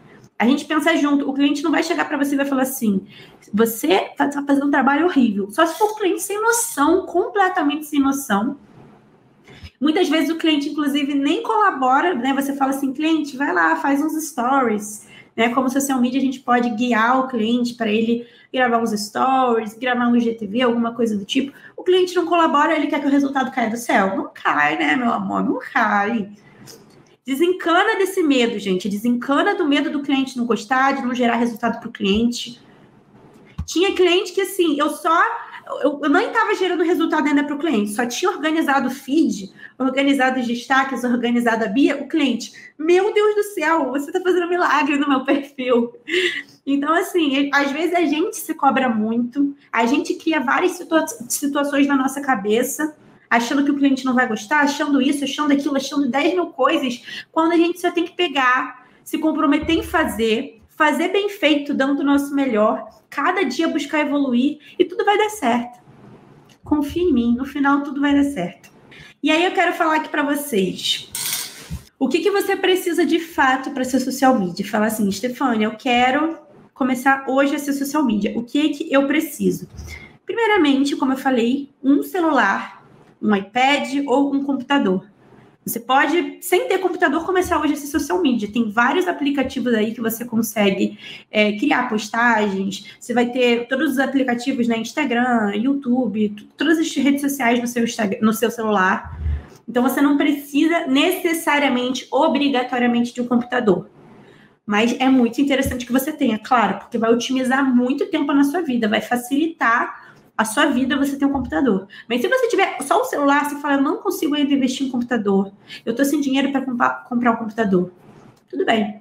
A 0.43 0.45
gente 0.45 0.65
pensa 0.65 0.97
junto. 0.97 1.31
O 1.31 1.33
cliente 1.33 1.63
não 1.63 1.71
vai 1.71 1.85
chegar 1.85 2.05
para 2.05 2.19
você 2.19 2.35
e 2.35 2.37
vai 2.37 2.45
falar 2.45 2.63
assim: 2.63 3.07
você 3.55 4.11
está 4.11 4.29
fazendo 4.45 4.67
um 4.67 4.71
trabalho 4.73 5.07
horrível. 5.07 5.49
Só 5.53 5.65
se 5.65 5.79
for 5.79 5.93
um 5.93 5.95
cliente 5.95 6.21
sem 6.21 6.43
noção, 6.43 7.07
completamente 7.07 7.87
sem 7.87 8.01
noção. 8.01 8.57
Muitas 9.81 10.09
vezes 10.09 10.31
o 10.31 10.39
cliente, 10.39 10.69
inclusive, 10.69 11.15
nem 11.15 11.45
colabora, 11.45 12.13
né? 12.17 12.35
Você 12.35 12.57
fala 12.57 12.73
assim, 12.73 12.93
cliente, 12.93 13.37
vai 13.37 13.53
lá, 13.55 13.77
faz 13.77 14.03
uns 14.03 14.21
stories, 14.21 15.07
né? 15.37 15.51
Como 15.51 15.71
social 15.71 16.01
media, 16.01 16.19
a 16.19 16.25
gente 16.25 16.41
pode 16.41 16.71
guiar 16.71 17.21
o 17.21 17.29
cliente 17.29 17.75
para 17.75 17.89
ele 17.89 18.27
gravar 18.53 18.79
uns 18.79 18.91
stories, 18.91 19.75
gravar 19.75 20.09
um 20.09 20.19
GTV, 20.19 20.63
alguma 20.63 20.93
coisa 20.93 21.17
do 21.17 21.25
tipo. 21.25 21.53
O 21.77 21.85
cliente 21.85 22.17
não 22.17 22.27
colabora, 22.27 22.75
ele 22.75 22.89
quer 22.89 23.01
que 23.01 23.07
o 23.07 23.11
resultado 23.11 23.53
caia 23.53 23.71
do 23.71 23.77
céu. 23.77 24.17
Não 24.17 24.29
cai, 24.35 24.77
né, 24.77 24.97
meu 24.97 25.13
amor? 25.13 25.45
Não 25.45 25.61
cai. 25.61 26.33
Desencana 27.25 27.97
desse 27.97 28.23
medo, 28.23 28.59
gente. 28.59 28.89
Desencana 28.89 29.55
do 29.55 29.67
medo 29.67 29.91
do 29.91 30.03
cliente 30.03 30.37
não 30.37 30.45
gostar, 30.45 30.93
de 30.93 31.03
não 31.03 31.15
gerar 31.15 31.37
resultado 31.37 31.79
para 31.79 31.89
o 31.89 31.93
cliente. 31.93 32.61
Tinha 33.65 33.95
cliente 33.95 34.33
que, 34.33 34.41
assim, 34.41 34.79
eu 34.79 34.91
só. 34.91 35.23
Eu, 35.83 36.01
eu 36.03 36.11
nem 36.11 36.27
estava 36.27 36.55
gerando 36.57 36.83
resultado 36.83 37.27
ainda 37.29 37.45
para 37.45 37.55
o 37.55 37.59
cliente, 37.59 37.95
só 37.95 38.05
tinha 38.05 38.31
organizado 38.31 38.89
o 38.89 38.91
feed, 38.91 39.53
organizado 39.79 40.41
os 40.41 40.47
destaques, 40.47 41.05
organizado 41.05 41.65
a 41.65 41.69
Bia, 41.69 42.03
o 42.03 42.09
cliente. 42.09 42.53
Meu 42.77 43.15
Deus 43.15 43.35
do 43.37 43.43
céu, 43.55 43.91
você 43.93 44.11
está 44.11 44.21
fazendo 44.21 44.47
um 44.47 44.51
milagre 44.51 44.99
no 44.99 45.09
meu 45.09 45.25
perfil. 45.25 45.95
Então, 46.67 46.93
assim, 46.93 47.49
às 47.55 47.71
vezes 47.71 47.95
a 47.95 48.05
gente 48.05 48.37
se 48.37 48.55
cobra 48.55 48.89
muito, 48.89 49.57
a 49.73 49.87
gente 49.87 50.15
cria 50.15 50.41
várias 50.41 50.73
situa 50.73 51.07
situações 51.07 51.87
na 51.87 51.97
nossa 51.97 52.21
cabeça, 52.21 52.97
achando 53.37 53.65
que 53.65 53.71
o 53.71 53.77
cliente 53.77 54.05
não 54.05 54.15
vai 54.15 54.29
gostar, 54.29 54.61
achando 54.61 55.01
isso, 55.01 55.25
achando 55.25 55.53
aquilo, 55.53 55.77
achando 55.77 56.09
10 56.09 56.35
mil 56.35 56.47
coisas, 56.49 57.03
quando 57.33 57.53
a 57.53 57.57
gente 57.57 57.81
só 57.81 57.91
tem 57.91 58.05
que 58.05 58.15
pegar, 58.15 58.87
se 59.03 59.17
comprometer 59.19 59.75
em 59.75 59.83
fazer, 59.83 60.61
fazer 60.69 61.09
bem 61.09 61.31
feito, 61.31 61.73
dando 61.73 62.01
o 62.01 62.05
nosso 62.05 62.35
melhor, 62.35 62.87
cada 63.09 63.43
dia 63.43 63.69
buscar 63.69 64.01
evoluir 64.01 64.59
e 64.79 64.85
tudo 64.85 65.05
vai 65.05 65.17
dar 65.17 65.31
certo. 65.31 65.81
Confie 66.63 67.01
em 67.01 67.13
mim, 67.13 67.35
no 67.35 67.47
final 67.47 67.83
tudo 67.83 68.03
vai 68.03 68.15
dar 68.15 68.25
certo. 68.25 68.71
E 69.23 69.31
aí 69.31 69.45
eu 69.45 69.53
quero 69.53 69.73
falar 69.73 69.97
aqui 69.97 70.11
para 70.11 70.23
vocês. 70.23 71.11
O 71.99 72.09
que, 72.09 72.19
que 72.19 72.31
você 72.31 72.55
precisa 72.55 73.07
de 73.07 73.19
fato 73.19 73.71
para 73.71 73.85
ser 73.85 74.01
social 74.01 74.39
media? 74.39 74.67
Falar 74.67 74.87
assim, 74.87 75.11
Stefania, 75.11 75.69
eu 75.69 75.77
quero 75.77 76.37
começar 76.75 77.25
hoje 77.29 77.55
a 77.55 77.59
ser 77.59 77.73
social 77.73 78.05
media. 78.05 78.37
O 78.37 78.43
que 78.43 78.71
que 78.71 78.93
eu 78.93 79.07
preciso? 79.07 79.69
Primeiramente, 80.27 80.97
como 80.97 81.13
eu 81.13 81.17
falei, 81.17 81.71
um 81.83 82.03
celular, 82.03 82.82
um 83.23 83.35
iPad 83.35 84.05
ou 84.07 84.35
um 84.35 84.45
computador. 84.45 85.07
Você 85.65 85.79
pode, 85.79 86.39
sem 86.41 86.67
ter 86.67 86.79
computador, 86.79 87.25
começar 87.25 87.61
hoje 87.61 87.77
ser 87.77 87.87
social 87.87 88.21
media. 88.21 88.51
Tem 88.51 88.69
vários 88.69 89.07
aplicativos 89.07 89.73
aí 89.75 89.95
que 89.95 90.01
você 90.01 90.25
consegue 90.25 90.99
é, 91.31 91.53
criar 91.53 91.89
postagens. 91.89 92.97
Você 92.99 93.15
vai 93.15 93.27
ter 93.31 93.69
todos 93.69 93.93
os 93.93 93.99
aplicativos 94.01 94.67
na 94.67 94.75
né, 94.75 94.81
Instagram, 94.81 95.55
YouTube, 95.55 96.35
todas 96.57 96.79
as 96.79 96.93
redes 96.97 97.21
sociais 97.21 97.61
no 97.61 97.69
seu, 97.69 97.85
no 98.21 98.33
seu 98.33 98.51
celular. 98.51 99.17
Então 99.69 99.85
você 99.85 100.01
não 100.01 100.17
precisa 100.17 100.85
necessariamente, 100.89 102.09
obrigatoriamente, 102.11 103.15
de 103.15 103.21
um 103.21 103.27
computador. 103.27 103.89
Mas 104.67 104.97
é 104.99 105.09
muito 105.09 105.41
interessante 105.41 105.87
que 105.87 105.93
você 105.93 106.13
tenha, 106.13 106.39
claro, 106.39 106.79
porque 106.79 106.99
vai 106.99 107.13
otimizar 107.13 107.65
muito 107.65 108.07
tempo 108.07 108.33
na 108.33 108.43
sua 108.43 108.63
vida, 108.63 108.89
vai 108.89 109.01
facilitar 109.01 110.02
a 110.37 110.45
sua 110.45 110.67
vida 110.67 110.97
você 110.97 111.17
tem 111.17 111.27
um 111.29 111.33
computador. 111.33 111.87
Mas 112.09 112.21
se 112.21 112.29
você 112.29 112.49
tiver 112.49 112.81
só 112.83 113.01
um 113.01 113.05
celular, 113.05 113.49
você 113.49 113.57
fala, 113.61 113.75
eu 113.75 113.83
não 113.83 113.99
consigo 113.99 114.35
ainda 114.35 114.53
investir 114.53 114.87
em 114.87 114.91
computador, 114.91 115.53
eu 115.85 115.95
tô 115.95 116.05
sem 116.05 116.21
dinheiro 116.21 116.51
para 116.51 116.63
comprar 117.09 117.33
um 117.33 117.37
computador. 117.37 117.93
Tudo 118.49 118.65
bem. 118.65 119.01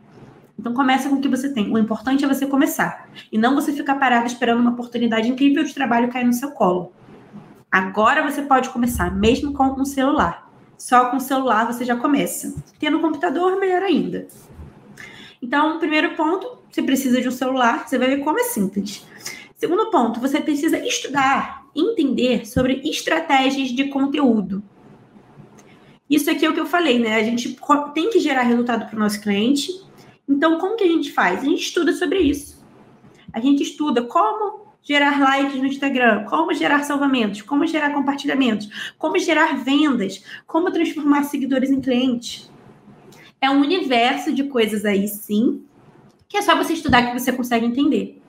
Então 0.58 0.74
começa 0.74 1.10
com 1.10 1.16
o 1.16 1.22
que 1.22 1.28
você 1.28 1.52
tem. 1.52 1.72
O 1.74 1.78
importante 1.78 2.24
é 2.24 2.28
você 2.28 2.46
começar. 2.46 3.10
E 3.32 3.38
não 3.38 3.56
você 3.56 3.74
ficar 3.74 3.96
parado 3.96 4.28
esperando 4.28 4.60
uma 4.60 4.72
oportunidade 4.72 5.28
incrível 5.28 5.64
de 5.64 5.74
trabalho 5.74 6.12
cair 6.12 6.26
no 6.26 6.34
seu 6.34 6.52
colo. 6.52 6.94
Agora 7.72 8.22
você 8.22 8.44
pode 8.44 8.70
começar, 8.70 9.16
mesmo 9.16 9.54
com 9.54 9.64
um 9.64 9.86
celular. 9.86 10.52
Só 10.78 11.10
com 11.10 11.18
o 11.18 11.22
celular 11.22 11.66
você 11.66 11.84
já 11.84 11.96
começa. 11.96 12.54
Tendo 12.78 12.98
um 12.98 13.02
computador, 13.02 13.60
melhor 13.60 13.82
ainda. 13.82 14.28
Então, 15.42 15.80
primeiro 15.80 16.16
ponto, 16.16 16.60
você 16.70 16.84
precisa 16.84 17.20
de 17.20 17.28
um 17.28 17.32
celular, 17.32 17.88
você 17.88 17.98
vai 17.98 18.10
ver 18.10 18.24
como 18.24 18.40
é 18.40 18.44
simples. 18.44 19.06
Segundo 19.62 19.92
ponto, 19.92 20.20
você 20.20 20.42
precisa 20.42 20.80
estudar, 20.80 21.68
entender 21.76 22.48
sobre 22.48 22.82
estratégias 22.84 23.70
de 23.70 23.90
conteúdo. 23.90 24.64
Isso 26.10 26.32
aqui 26.32 26.48
é 26.48 26.50
o 26.50 26.54
que 26.56 26.60
eu 26.60 26.66
falei, 26.66 26.98
né? 26.98 27.14
A 27.18 27.22
gente 27.22 27.56
tem 27.94 28.10
que 28.10 28.20
gerar 28.20 28.42
resultado 28.42 28.88
para 28.88 28.96
o 28.96 29.00
nosso 29.00 29.22
cliente. 29.22 29.72
Então, 30.28 30.58
como 30.58 30.76
que 30.76 30.84
a 30.84 30.88
gente 30.88 31.12
faz? 31.12 31.42
A 31.42 31.46
gente 31.46 31.62
estuda 31.62 31.94
sobre 31.94 32.22
isso. 32.22 32.66
A 33.32 33.40
gente 33.40 33.62
estuda 33.62 34.02
como 34.02 34.66
gerar 34.82 35.20
likes 35.20 35.62
no 35.62 35.68
Instagram, 35.68 36.24
como 36.24 36.56
gerar 36.56 36.82
salvamentos, 36.82 37.44
como 37.44 37.68
gerar 37.68 37.92
compartilhamentos, 37.92 38.68
como 38.98 39.20
gerar 39.20 39.64
vendas, 39.64 40.24
como 40.48 40.72
transformar 40.72 41.26
seguidores 41.26 41.70
em 41.70 41.80
clientes. 41.80 42.52
É 43.40 43.48
um 43.48 43.62
universo 43.62 44.34
de 44.34 44.46
coisas 44.46 44.86
aí, 44.86 45.08
sim, 45.08 45.64
que 46.28 46.36
é 46.36 46.42
só 46.42 46.56
você 46.58 46.74
estudar 46.74 47.06
que 47.06 47.20
você 47.20 47.32
consegue 47.32 47.68
entender 47.68 48.21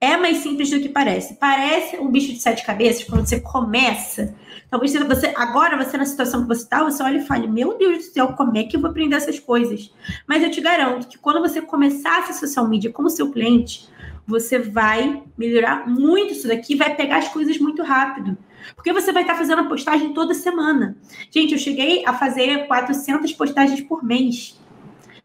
é 0.00 0.16
mais 0.16 0.38
simples 0.38 0.70
do 0.70 0.80
que 0.80 0.88
parece. 0.88 1.34
Parece 1.34 1.96
um 1.96 2.08
bicho 2.08 2.32
de 2.32 2.40
sete 2.40 2.64
cabeças 2.64 3.04
quando 3.04 3.26
você 3.26 3.40
começa. 3.40 4.34
Talvez 4.70 4.92
você 4.92 5.32
agora 5.36 5.76
você 5.76 5.96
na 5.96 6.04
situação 6.04 6.42
que 6.42 6.48
você 6.48 6.62
está, 6.62 6.84
você 6.84 7.02
olha 7.02 7.18
e 7.18 7.26
fale: 7.26 7.48
Meu 7.48 7.76
Deus 7.76 7.98
do 7.98 8.02
céu, 8.04 8.28
como 8.34 8.56
é 8.56 8.64
que 8.64 8.76
eu 8.76 8.80
vou 8.80 8.90
aprender 8.90 9.16
essas 9.16 9.40
coisas? 9.40 9.92
Mas 10.26 10.42
eu 10.42 10.50
te 10.50 10.60
garanto 10.60 11.08
que 11.08 11.18
quando 11.18 11.40
você 11.40 11.60
começar 11.60 12.20
essa 12.20 12.32
social 12.34 12.68
media 12.68 12.92
como 12.92 13.10
seu 13.10 13.30
cliente, 13.32 13.88
você 14.26 14.58
vai 14.58 15.22
melhorar 15.36 15.88
muito 15.88 16.32
isso 16.32 16.46
daqui, 16.46 16.76
vai 16.76 16.94
pegar 16.94 17.16
as 17.16 17.28
coisas 17.28 17.58
muito 17.58 17.82
rápido. 17.82 18.36
Porque 18.74 18.92
você 18.92 19.12
vai 19.12 19.22
estar 19.22 19.34
fazendo 19.34 19.62
a 19.62 19.64
postagem 19.64 20.12
toda 20.12 20.34
semana. 20.34 20.96
Gente, 21.30 21.52
eu 21.52 21.58
cheguei 21.58 22.04
a 22.06 22.12
fazer 22.12 22.66
400 22.66 23.32
postagens 23.32 23.80
por 23.80 24.04
mês. 24.04 24.58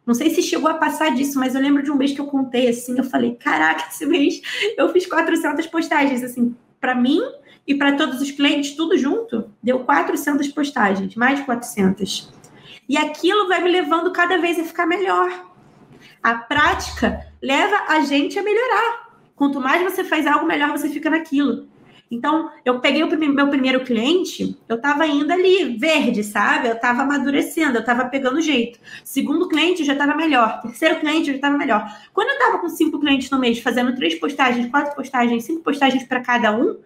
Não 0.05 0.13
sei 0.13 0.29
se 0.29 0.41
chegou 0.41 0.69
a 0.69 0.73
passar 0.73 1.15
disso, 1.15 1.39
mas 1.39 1.55
eu 1.55 1.61
lembro 1.61 1.81
de 1.81 1.89
um 1.89 1.95
mês 1.95 2.11
que 2.11 2.19
eu 2.19 2.25
contei 2.25 2.67
assim, 2.67 2.97
eu 2.97 3.03
falei, 3.03 3.35
caraca, 3.35 3.87
esse 3.89 4.05
mês 4.05 4.41
eu 4.77 4.89
fiz 4.89 5.05
400 5.05 5.65
postagens, 5.67 6.23
assim, 6.23 6.55
para 6.79 6.93
mim 6.93 7.21
e 7.65 7.75
para 7.75 7.95
todos 7.95 8.21
os 8.21 8.29
clientes, 8.31 8.75
tudo 8.75 8.97
junto, 8.97 9.49
deu 9.61 9.79
400 9.79 10.47
postagens, 10.49 11.15
mais 11.15 11.39
de 11.39 11.45
400. 11.45 12.33
E 12.87 12.97
aquilo 12.97 13.47
vai 13.47 13.63
me 13.63 13.71
levando 13.71 14.11
cada 14.11 14.37
vez 14.37 14.59
a 14.59 14.63
ficar 14.63 14.85
melhor. 14.85 15.31
A 16.21 16.35
prática 16.35 17.25
leva 17.41 17.85
a 17.87 18.01
gente 18.01 18.37
a 18.37 18.43
melhorar. 18.43 19.13
Quanto 19.35 19.61
mais 19.61 19.81
você 19.83 20.03
faz 20.03 20.27
algo, 20.27 20.45
melhor 20.45 20.71
você 20.71 20.89
fica 20.89 21.09
naquilo. 21.09 21.69
Então, 22.13 22.51
eu 22.63 22.79
peguei 22.79 23.03
o 23.03 23.33
meu 23.33 23.49
primeiro 23.49 23.83
cliente, 23.83 24.55
eu 24.69 24.75
estava 24.75 25.07
indo 25.07 25.31
ali 25.31 25.75
verde, 25.77 26.23
sabe? 26.23 26.67
Eu 26.67 26.75
estava 26.75 27.01
amadurecendo, 27.01 27.77
eu 27.77 27.81
estava 27.81 28.05
pegando 28.05 28.39
jeito. 28.39 28.79
Segundo 29.03 29.47
cliente, 29.47 29.83
já 29.83 29.93
estava 29.93 30.15
melhor. 30.15 30.61
Terceiro 30.61 30.99
cliente, 30.99 31.27
já 31.27 31.35
estava 31.35 31.57
melhor. 31.57 31.83
Quando 32.13 32.29
eu 32.29 32.35
estava 32.35 32.59
com 32.59 32.69
cinco 32.69 32.99
clientes 32.99 33.29
no 33.31 33.39
mês, 33.39 33.59
fazendo 33.59 33.95
três 33.95 34.15
postagens, 34.15 34.69
quatro 34.69 34.95
postagens, 34.95 35.43
cinco 35.43 35.63
postagens 35.63 36.03
para 36.03 36.21
cada 36.21 36.55
um, 36.55 36.77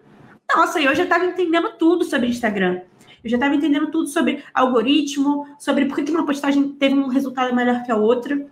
nossa, 0.56 0.80
eu 0.80 0.94
já 0.94 1.02
estava 1.02 1.26
entendendo 1.26 1.72
tudo 1.78 2.04
sobre 2.04 2.28
Instagram. 2.28 2.80
Eu 3.22 3.28
já 3.28 3.36
estava 3.36 3.54
entendendo 3.54 3.90
tudo 3.90 4.08
sobre 4.08 4.42
algoritmo, 4.54 5.46
sobre 5.58 5.84
por 5.84 6.02
que 6.02 6.10
uma 6.10 6.24
postagem 6.24 6.70
teve 6.70 6.94
um 6.94 7.08
resultado 7.08 7.54
melhor 7.54 7.82
que 7.82 7.92
a 7.92 7.96
outra. 7.96 8.46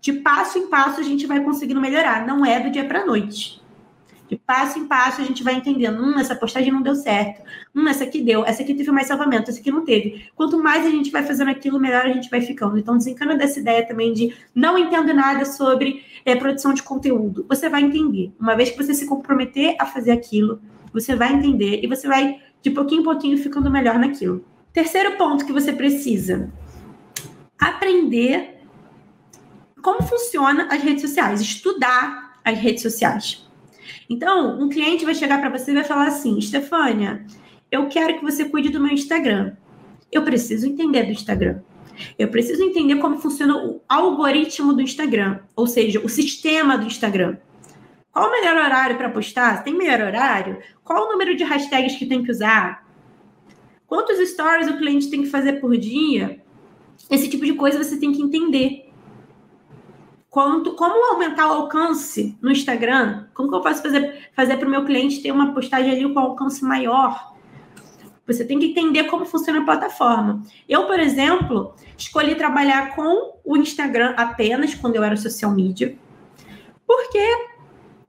De 0.00 0.12
passo 0.14 0.58
em 0.58 0.66
passo, 0.66 0.98
a 0.98 1.04
gente 1.04 1.26
vai 1.26 1.40
conseguindo 1.40 1.80
melhorar. 1.80 2.26
Não 2.26 2.44
é 2.44 2.58
do 2.58 2.70
dia 2.70 2.84
para 2.84 3.06
noite. 3.06 3.61
Passo 4.38 4.78
em 4.78 4.86
passo 4.86 5.20
a 5.20 5.24
gente 5.24 5.42
vai 5.42 5.54
entendendo, 5.54 6.02
hum, 6.02 6.18
essa 6.18 6.34
postagem 6.34 6.72
não 6.72 6.82
deu 6.82 6.94
certo, 6.94 7.42
hum, 7.74 7.86
essa 7.88 8.04
aqui 8.04 8.22
deu, 8.22 8.44
essa 8.44 8.62
aqui 8.62 8.74
teve 8.74 8.90
mais 8.90 9.06
salvamento, 9.06 9.50
essa 9.50 9.60
aqui 9.60 9.70
não 9.70 9.84
teve. 9.84 10.26
Quanto 10.34 10.62
mais 10.62 10.86
a 10.86 10.90
gente 10.90 11.10
vai 11.10 11.22
fazendo 11.22 11.50
aquilo, 11.50 11.78
melhor 11.78 12.06
a 12.06 12.12
gente 12.12 12.30
vai 12.30 12.40
ficando. 12.40 12.78
Então 12.78 12.96
desencana 12.96 13.36
dessa 13.36 13.60
ideia 13.60 13.86
também 13.86 14.12
de 14.12 14.34
não 14.54 14.78
entendo 14.78 15.12
nada 15.12 15.44
sobre 15.44 16.04
é, 16.24 16.34
produção 16.34 16.72
de 16.72 16.82
conteúdo. 16.82 17.44
Você 17.48 17.68
vai 17.68 17.82
entender. 17.82 18.32
Uma 18.38 18.54
vez 18.54 18.70
que 18.70 18.82
você 18.82 18.94
se 18.94 19.06
comprometer 19.06 19.76
a 19.78 19.86
fazer 19.86 20.12
aquilo, 20.12 20.60
você 20.92 21.16
vai 21.16 21.32
entender 21.32 21.80
e 21.82 21.86
você 21.86 22.06
vai, 22.06 22.40
de 22.60 22.70
pouquinho 22.70 23.00
em 23.00 23.04
pouquinho, 23.04 23.38
ficando 23.38 23.70
melhor 23.70 23.98
naquilo. 23.98 24.44
Terceiro 24.72 25.16
ponto 25.16 25.44
que 25.44 25.52
você 25.52 25.72
precisa: 25.72 26.50
aprender 27.58 28.60
como 29.82 30.02
funciona 30.02 30.68
as 30.70 30.80
redes 30.82 31.02
sociais, 31.02 31.40
estudar 31.40 32.40
as 32.44 32.58
redes 32.58 32.82
sociais. 32.82 33.46
Então, 34.08 34.60
um 34.60 34.68
cliente 34.68 35.04
vai 35.04 35.14
chegar 35.14 35.40
para 35.40 35.50
você 35.50 35.70
e 35.70 35.74
vai 35.74 35.84
falar 35.84 36.06
assim: 36.06 36.40
Stefânia, 36.40 37.24
eu 37.70 37.88
quero 37.88 38.18
que 38.18 38.24
você 38.24 38.44
cuide 38.44 38.68
do 38.68 38.80
meu 38.80 38.92
Instagram. 38.92 39.52
Eu 40.10 40.22
preciso 40.22 40.66
entender 40.66 41.04
do 41.04 41.12
Instagram. 41.12 41.60
Eu 42.18 42.28
preciso 42.28 42.62
entender 42.62 42.96
como 42.96 43.18
funciona 43.18 43.56
o 43.56 43.80
algoritmo 43.88 44.72
do 44.72 44.82
Instagram, 44.82 45.40
ou 45.54 45.66
seja, 45.66 46.00
o 46.00 46.08
sistema 46.08 46.76
do 46.76 46.86
Instagram. 46.86 47.36
Qual 48.12 48.28
o 48.28 48.30
melhor 48.30 48.56
horário 48.56 48.96
para 48.96 49.08
postar? 49.08 49.64
Tem 49.64 49.74
melhor 49.74 50.00
horário? 50.00 50.58
Qual 50.84 51.06
o 51.06 51.12
número 51.12 51.34
de 51.34 51.44
hashtags 51.44 51.96
que 51.96 52.04
tem 52.04 52.22
que 52.22 52.30
usar? 52.30 52.86
Quantos 53.86 54.18
stories 54.30 54.68
o 54.68 54.76
cliente 54.76 55.08
tem 55.08 55.22
que 55.22 55.28
fazer 55.28 55.54
por 55.54 55.76
dia? 55.76 56.40
Esse 57.10 57.28
tipo 57.28 57.44
de 57.44 57.54
coisa 57.54 57.82
você 57.82 57.98
tem 57.98 58.12
que 58.12 58.22
entender. 58.22 58.91
Quanto, 60.32 60.72
como 60.72 61.12
aumentar 61.12 61.46
o 61.46 61.52
alcance 61.52 62.38
no 62.40 62.50
Instagram? 62.50 63.26
Como 63.34 63.50
que 63.50 63.54
eu 63.54 63.60
posso 63.60 63.82
fazer, 63.82 64.30
fazer 64.34 64.56
para 64.56 64.66
o 64.66 64.70
meu 64.70 64.82
cliente 64.82 65.20
ter 65.20 65.30
uma 65.30 65.52
postagem 65.52 65.92
ali 65.92 66.10
com 66.10 66.18
alcance 66.18 66.64
maior? 66.64 67.34
Você 68.26 68.42
tem 68.42 68.58
que 68.58 68.64
entender 68.64 69.04
como 69.04 69.26
funciona 69.26 69.60
a 69.60 69.64
plataforma. 69.64 70.42
Eu, 70.66 70.86
por 70.86 70.98
exemplo, 70.98 71.74
escolhi 71.98 72.34
trabalhar 72.34 72.94
com 72.96 73.34
o 73.44 73.58
Instagram 73.58 74.14
apenas 74.16 74.74
quando 74.74 74.96
eu 74.96 75.04
era 75.04 75.18
social 75.18 75.50
media, 75.50 75.98
porque 76.86 77.20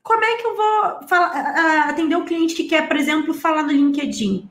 como 0.02 0.24
é 0.24 0.38
que 0.38 0.48
eu 0.48 0.56
vou 0.56 1.08
falar, 1.10 1.90
atender 1.90 2.16
o 2.16 2.24
cliente 2.24 2.56
que 2.56 2.64
quer, 2.64 2.88
por 2.88 2.96
exemplo, 2.96 3.34
falar 3.34 3.64
no 3.64 3.74
LinkedIn? 3.74 4.50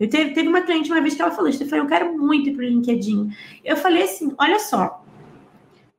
Eu 0.00 0.10
teve, 0.10 0.32
teve 0.32 0.48
uma 0.48 0.62
cliente 0.62 0.90
uma 0.90 1.00
vez 1.00 1.14
que 1.14 1.22
ela 1.22 1.30
falou, 1.30 1.52
Stefania, 1.52 1.84
eu 1.84 1.88
quero 1.88 2.18
muito 2.18 2.48
ir 2.48 2.56
para 2.56 2.64
o 2.64 2.68
LinkedIn. 2.68 3.30
Eu 3.64 3.76
falei 3.76 4.02
assim, 4.02 4.34
olha 4.36 4.58
só, 4.58 5.03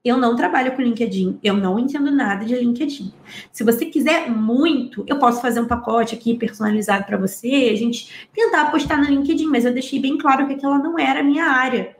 eu 0.05 0.17
não 0.17 0.35
trabalho 0.35 0.71
com 0.73 0.83
LinkedIn, 0.83 1.39
eu 1.43 1.55
não 1.55 1.79
entendo 1.79 2.11
nada 2.11 2.45
de 2.45 2.55
LinkedIn. 2.55 3.11
Se 3.51 3.63
você 3.63 3.87
quiser 3.87 4.29
muito, 4.29 5.03
eu 5.07 5.17
posso 5.17 5.41
fazer 5.41 5.59
um 5.59 5.65
pacote 5.65 6.13
aqui 6.13 6.37
personalizado 6.37 7.05
para 7.05 7.17
você, 7.17 7.69
a 7.73 7.75
gente 7.75 8.27
tentar 8.31 8.69
postar 8.69 8.99
no 8.99 9.05
LinkedIn, 9.05 9.47
mas 9.47 9.65
eu 9.65 9.73
deixei 9.73 9.99
bem 9.99 10.15
claro 10.15 10.45
que 10.45 10.53
aquela 10.53 10.77
não 10.77 10.99
era 10.99 11.21
a 11.21 11.23
minha 11.23 11.45
área. 11.45 11.95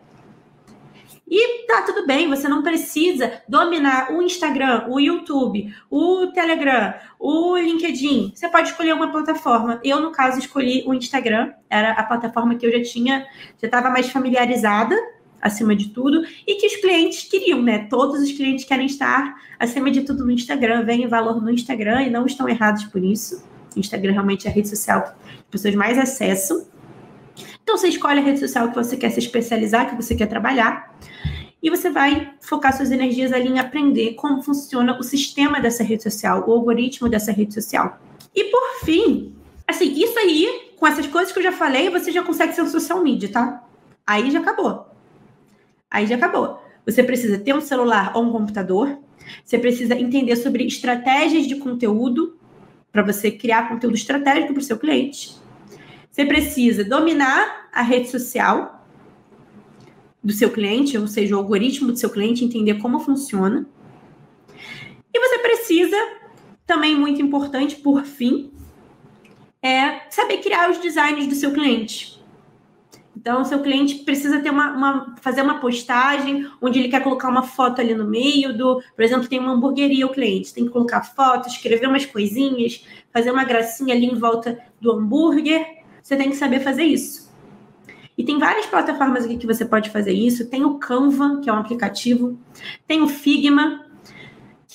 E 1.28 1.66
tá 1.66 1.82
tudo 1.82 2.06
bem, 2.06 2.30
você 2.30 2.48
não 2.48 2.62
precisa 2.62 3.42
dominar 3.50 4.12
o 4.12 4.22
Instagram, 4.22 4.86
o 4.88 5.00
YouTube, 5.00 5.74
o 5.90 6.28
Telegram, 6.28 6.94
o 7.20 7.58
LinkedIn. 7.58 8.34
Você 8.36 8.48
pode 8.48 8.70
escolher 8.70 8.94
uma 8.94 9.12
plataforma. 9.12 9.80
Eu, 9.84 10.00
no 10.00 10.12
caso, 10.12 10.38
escolhi 10.38 10.84
o 10.86 10.94
Instagram, 10.94 11.52
era 11.68 11.94
a 11.94 12.04
plataforma 12.04 12.54
que 12.54 12.68
eu 12.68 12.72
já 12.72 12.84
tinha, 12.84 13.26
já 13.60 13.66
estava 13.66 13.90
mais 13.90 14.08
familiarizada 14.10 14.96
acima 15.46 15.76
de 15.76 15.90
tudo, 15.90 16.24
e 16.48 16.56
que 16.56 16.66
os 16.66 16.76
clientes 16.78 17.24
queriam, 17.30 17.62
né? 17.62 17.88
Todos 17.88 18.20
os 18.20 18.32
clientes 18.32 18.66
querem 18.66 18.88
estar 18.88 19.36
acima 19.60 19.92
de 19.92 20.02
tudo 20.02 20.26
no 20.26 20.32
Instagram, 20.32 20.84
veem 20.84 21.08
valor 21.08 21.42
no 21.42 21.52
Instagram 21.52 22.02
e 22.02 22.10
não 22.10 22.26
estão 22.26 22.50
errados 22.50 22.86
por 22.86 23.04
isso. 23.04 23.46
Instagram 23.76 24.14
realmente 24.14 24.48
é 24.48 24.50
a 24.50 24.54
rede 24.54 24.68
social 24.68 25.04
que 25.04 25.10
as 25.10 25.44
pessoas 25.52 25.76
mais 25.76 26.00
acessam. 26.00 26.66
Então 27.62 27.78
você 27.78 27.90
escolhe 27.90 28.20
a 28.20 28.24
rede 28.24 28.40
social 28.40 28.70
que 28.70 28.76
você 28.76 28.98
quer 28.98 29.12
se 29.12 29.20
especializar, 29.20 29.90
que 29.90 29.96
você 29.96 30.16
quer 30.16 30.28
trabalhar, 30.28 30.96
e 31.62 31.70
você 31.70 31.90
vai 31.90 32.34
focar 32.42 32.76
suas 32.76 32.92
energias 32.92 33.32
ali 33.32 33.48
em 33.48 33.60
aprender 33.60 34.14
como 34.14 34.42
funciona 34.42 34.98
o 35.00 35.04
sistema 35.04 35.60
dessa 35.60 35.84
rede 35.84 36.04
social, 36.04 36.44
o 36.48 36.52
algoritmo 36.52 37.08
dessa 37.08 37.32
rede 37.32 37.54
social. 37.54 38.00
E 38.34 38.46
por 38.46 38.86
fim, 38.86 39.34
assim, 39.68 39.92
isso 39.94 40.18
aí, 40.18 40.72
com 40.78 40.88
essas 40.88 41.08
coisas 41.08 41.32
que 41.32 41.40
eu 41.40 41.44
já 41.44 41.52
falei, 41.52 41.90
você 41.90 42.12
já 42.12 42.24
consegue 42.24 42.54
ser 42.54 42.62
um 42.62 42.70
social 42.70 43.04
media, 43.04 43.32
tá? 43.32 43.64
Aí 44.06 44.30
já 44.32 44.40
acabou. 44.40 44.95
Aí 45.96 46.06
já 46.06 46.18
acabou. 46.18 46.62
Você 46.86 47.02
precisa 47.02 47.38
ter 47.38 47.56
um 47.56 47.62
celular 47.62 48.12
ou 48.18 48.24
um 48.24 48.30
computador. 48.30 49.00
Você 49.46 49.58
precisa 49.58 49.96
entender 49.96 50.36
sobre 50.36 50.68
estratégias 50.68 51.48
de 51.48 51.56
conteúdo 51.56 52.38
para 52.92 53.02
você 53.02 53.32
criar 53.32 53.70
conteúdo 53.70 53.96
estratégico 53.96 54.52
para 54.52 54.60
o 54.60 54.64
seu 54.64 54.78
cliente. 54.78 55.38
Você 56.12 56.26
precisa 56.26 56.84
dominar 56.84 57.70
a 57.72 57.82
rede 57.82 58.10
social 58.10 58.86
do 60.22 60.34
seu 60.34 60.52
cliente, 60.52 60.98
ou 60.98 61.08
seja, 61.08 61.34
o 61.34 61.40
algoritmo 61.40 61.94
do 61.94 61.98
seu 61.98 62.10
cliente, 62.10 62.44
entender 62.44 62.74
como 62.82 63.00
funciona. 63.00 63.66
E 65.14 65.18
você 65.18 65.40
precisa, 65.40 65.96
também 66.66 66.94
muito 66.94 67.22
importante, 67.22 67.78
por 67.78 68.04
fim, 68.04 68.52
é 69.62 70.02
saber 70.10 70.40
criar 70.40 70.70
os 70.70 70.78
designs 70.80 71.26
do 71.26 71.36
seu 71.36 71.54
cliente. 71.54 72.15
Então, 73.18 73.42
o 73.42 73.46
seu 73.46 73.62
cliente 73.62 73.96
precisa 74.00 74.40
ter 74.40 74.50
uma, 74.50 74.72
uma, 74.74 75.16
fazer 75.22 75.42
uma 75.42 75.60
postagem 75.60 76.50
onde 76.62 76.80
ele 76.80 76.90
quer 76.90 77.02
colocar 77.02 77.30
uma 77.30 77.44
foto 77.44 77.80
ali 77.80 77.94
no 77.94 78.06
meio 78.06 78.56
do, 78.56 78.82
por 78.96 79.04
exemplo, 79.04 79.28
tem 79.28 79.40
uma 79.40 79.54
hamburgueria 79.54 80.06
o 80.06 80.12
cliente, 80.12 80.54
tem 80.54 80.66
que 80.66 80.72
colocar 80.72 81.02
foto, 81.02 81.48
escrever 81.48 81.88
umas 81.88 82.06
coisinhas, 82.06 82.86
fazer 83.14 83.32
uma 83.32 83.46
gracinha 83.46 83.96
ali 83.96 84.06
em 84.06 84.16
volta 84.16 84.60
do 84.82 84.92
hambúrguer. 84.92 85.66
Você 86.04 86.16
tem 86.16 86.30
que 86.30 86.36
saber 86.36 86.60
fazer 86.60 86.84
isso. 86.84 87.34
E 88.18 88.24
tem 88.24 88.38
várias 88.38 88.66
plataformas 88.66 89.26
aqui 89.26 89.38
que 89.38 89.48
você 89.48 89.66
pode 89.66 89.90
fazer 89.90 90.14
isso. 90.14 90.50
Tem 90.50 90.64
o 90.64 90.76
Canva, 90.78 91.42
que 91.42 91.50
é 91.50 91.54
um 91.54 91.58
aplicativo. 91.58 92.38
Tem 92.88 93.02
o 93.02 93.08
Figma, 93.08 93.85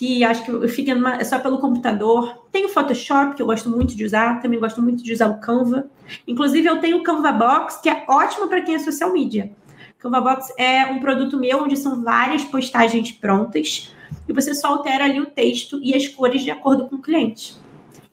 que 0.00 0.24
acho 0.24 0.42
que 0.44 0.94
numa, 0.94 1.16
é 1.16 1.24
só 1.24 1.38
pelo 1.38 1.58
computador. 1.58 2.46
Tem 2.50 2.64
o 2.64 2.70
Photoshop, 2.70 3.34
que 3.34 3.42
eu 3.42 3.46
gosto 3.46 3.68
muito 3.68 3.94
de 3.94 4.02
usar, 4.02 4.40
também 4.40 4.58
gosto 4.58 4.80
muito 4.80 5.04
de 5.04 5.12
usar 5.12 5.28
o 5.28 5.38
Canva. 5.40 5.90
Inclusive, 6.26 6.66
eu 6.66 6.78
tenho 6.78 6.96
o 6.96 7.02
Canva 7.02 7.30
Box, 7.30 7.82
que 7.82 7.90
é 7.90 8.06
ótimo 8.08 8.48
para 8.48 8.62
quem 8.62 8.76
é 8.76 8.78
social 8.78 9.12
media. 9.12 9.52
Canva 9.98 10.22
Box 10.22 10.54
é 10.56 10.86
um 10.86 11.00
produto 11.00 11.38
meu 11.38 11.64
onde 11.64 11.76
são 11.76 12.02
várias 12.02 12.42
postagens 12.42 13.12
prontas 13.12 13.94
e 14.26 14.32
você 14.32 14.54
só 14.54 14.68
altera 14.68 15.04
ali 15.04 15.20
o 15.20 15.26
texto 15.26 15.78
e 15.82 15.94
as 15.94 16.08
cores 16.08 16.42
de 16.42 16.50
acordo 16.50 16.88
com 16.88 16.96
o 16.96 17.02
cliente. 17.02 17.58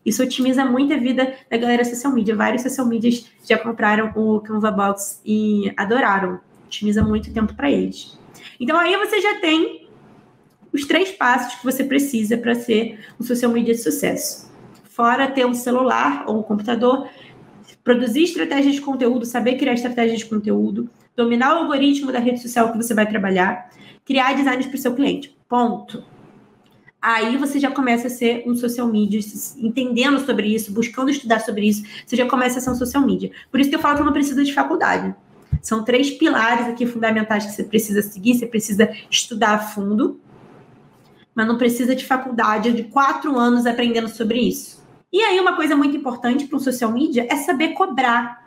Isso 0.05 0.21
otimiza 0.21 0.65
muito 0.65 0.93
a 0.93 0.97
vida 0.97 1.35
da 1.49 1.55
galera 1.55 1.85
social 1.85 2.11
media. 2.11 2.35
Vários 2.35 2.63
social 2.63 2.85
medias 2.85 3.31
já 3.47 3.57
compraram 3.57 4.11
o 4.13 4.41
Canva 4.41 4.71
Box 4.71 5.21
e 5.25 5.71
adoraram. 5.77 6.41
Otimiza 6.65 7.01
muito 7.01 7.33
tempo 7.33 7.55
para 7.55 7.71
eles. 7.71 8.19
Então 8.59 8.77
aí 8.77 8.93
você 8.97 9.21
já 9.21 9.39
tem 9.39 9.86
os 10.77 10.85
três 10.85 11.11
passos 11.11 11.55
que 11.55 11.65
você 11.65 11.83
precisa 11.83 12.37
para 12.37 12.53
ser 12.53 12.99
um 13.19 13.23
social 13.23 13.51
media 13.51 13.73
de 13.73 13.81
sucesso. 13.81 14.51
Fora 14.83 15.27
ter 15.27 15.45
um 15.45 15.53
celular 15.53 16.25
ou 16.27 16.39
um 16.39 16.43
computador, 16.43 17.09
produzir 17.83 18.23
estratégias 18.23 18.75
de 18.75 18.81
conteúdo, 18.81 19.25
saber 19.25 19.55
criar 19.55 19.73
estratégias 19.73 20.19
de 20.19 20.25
conteúdo, 20.25 20.89
dominar 21.15 21.55
o 21.55 21.59
algoritmo 21.59 22.11
da 22.11 22.19
rede 22.19 22.41
social 22.41 22.71
que 22.71 22.77
você 22.77 22.93
vai 22.93 23.07
trabalhar, 23.07 23.69
criar 24.05 24.33
designs 24.33 24.67
para 24.67 24.75
o 24.75 24.79
seu 24.79 24.93
cliente. 24.93 25.35
Ponto. 25.49 26.03
Aí 27.01 27.37
você 27.37 27.59
já 27.59 27.71
começa 27.71 28.07
a 28.07 28.09
ser 28.09 28.43
um 28.45 28.55
social 28.55 28.87
media, 28.87 29.19
entendendo 29.57 30.19
sobre 30.25 30.47
isso, 30.53 30.71
buscando 30.71 31.09
estudar 31.09 31.39
sobre 31.39 31.67
isso, 31.67 31.83
você 32.05 32.15
já 32.15 32.27
começa 32.27 32.59
a 32.59 32.61
ser 32.61 32.69
um 32.69 32.75
social 32.75 33.05
media. 33.05 33.31
Por 33.49 33.59
isso 33.59 33.69
que 33.69 33.75
eu 33.75 33.79
falo 33.79 33.97
que 33.97 34.03
não 34.03 34.13
precisa 34.13 34.43
de 34.43 34.53
faculdade. 34.53 35.15
São 35.61 35.83
três 35.83 36.11
pilares 36.11 36.67
aqui 36.67 36.85
fundamentais 36.85 37.45
que 37.45 37.51
você 37.51 37.63
precisa 37.63 38.01
seguir, 38.01 38.35
você 38.35 38.45
precisa 38.45 38.91
estudar 39.09 39.55
a 39.55 39.59
fundo, 39.59 40.19
mas 41.37 41.47
não 41.47 41.55
precisa 41.55 41.95
de 41.95 42.03
faculdade 42.03 42.73
de 42.73 42.85
quatro 42.85 43.37
anos 43.37 43.67
aprendendo 43.67 44.09
sobre 44.09 44.39
isso. 44.39 44.83
E 45.13 45.21
aí, 45.21 45.39
uma 45.39 45.55
coisa 45.55 45.75
muito 45.75 45.95
importante 45.95 46.47
para 46.47 46.57
o 46.57 46.59
social 46.59 46.91
media 46.91 47.27
é 47.29 47.35
saber 47.35 47.73
cobrar. 47.73 48.43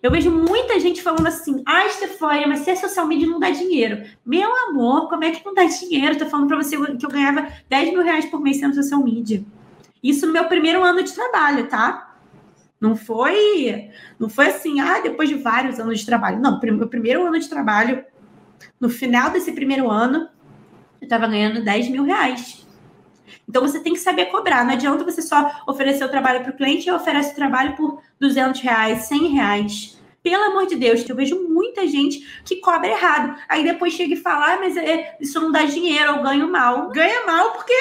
Eu 0.00 0.12
vejo 0.12 0.30
muita 0.30 0.78
gente 0.78 1.02
falando 1.02 1.26
assim: 1.26 1.60
ah, 1.66 1.88
Stefania, 1.88 2.46
mas 2.46 2.60
ser 2.60 2.76
social 2.76 3.04
media 3.04 3.26
não 3.26 3.40
dá 3.40 3.50
dinheiro. 3.50 4.04
Meu 4.24 4.48
amor, 4.68 5.08
como 5.08 5.24
é 5.24 5.32
que 5.32 5.44
não 5.44 5.52
dá 5.52 5.64
dinheiro? 5.64 6.16
Tô 6.16 6.26
falando 6.26 6.46
para 6.46 6.56
você 6.56 6.76
que 6.76 7.04
eu 7.04 7.10
ganhava 7.10 7.48
10 7.68 7.90
mil 7.90 8.04
reais 8.04 8.26
por 8.26 8.40
mês 8.40 8.58
sendo 8.58 8.76
social 8.76 9.02
media. 9.02 9.44
Isso 10.00 10.24
no 10.24 10.32
meu 10.32 10.44
primeiro 10.44 10.84
ano 10.84 11.02
de 11.02 11.12
trabalho, 11.12 11.66
tá? 11.66 12.14
Não 12.80 12.94
foi, 12.94 13.90
não 14.20 14.28
foi 14.28 14.48
assim, 14.48 14.78
ah, 14.78 15.00
depois 15.00 15.28
de 15.28 15.34
vários 15.34 15.80
anos 15.80 15.98
de 15.98 16.06
trabalho. 16.06 16.40
Não, 16.40 16.60
meu 16.60 16.86
primeiro 16.86 17.26
ano 17.26 17.40
de 17.40 17.48
trabalho, 17.48 18.04
no 18.78 18.88
final 18.88 19.30
desse 19.30 19.50
primeiro 19.50 19.90
ano, 19.90 20.28
eu 21.04 21.06
estava 21.06 21.26
ganhando 21.26 21.62
10 21.62 21.88
mil 21.88 22.04
reais. 22.04 22.66
Então 23.48 23.62
você 23.62 23.80
tem 23.80 23.92
que 23.92 23.98
saber 23.98 24.26
cobrar. 24.26 24.64
Não 24.64 24.72
adianta 24.72 25.04
você 25.04 25.20
só 25.20 25.62
oferecer 25.66 26.04
o 26.04 26.08
trabalho 26.08 26.42
para 26.42 26.50
o 26.50 26.56
cliente 26.56 26.88
e 26.88 26.92
oferece 26.92 27.32
o 27.32 27.34
trabalho 27.34 27.76
por 27.76 28.02
200 28.18 28.60
reais, 28.60 29.02
100 29.04 29.28
reais. 29.28 29.98
Pelo 30.22 30.42
amor 30.44 30.66
de 30.66 30.76
Deus, 30.76 31.06
eu 31.06 31.14
vejo 31.14 31.46
muita 31.46 31.86
gente 31.86 32.26
que 32.44 32.56
cobra 32.56 32.88
errado. 32.88 33.38
Aí 33.46 33.62
depois 33.62 33.92
chega 33.92 34.14
e 34.14 34.16
fala, 34.16 34.54
ah, 34.54 34.58
mas 34.58 34.76
é, 34.76 35.16
isso 35.20 35.38
não 35.38 35.52
dá 35.52 35.64
dinheiro, 35.64 36.12
eu 36.12 36.22
ganho 36.22 36.50
mal. 36.50 36.88
Ganha 36.88 37.26
mal 37.26 37.52
porque 37.52 37.74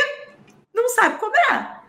não 0.73 0.89
sabe 0.89 1.17
cobrar. 1.17 1.87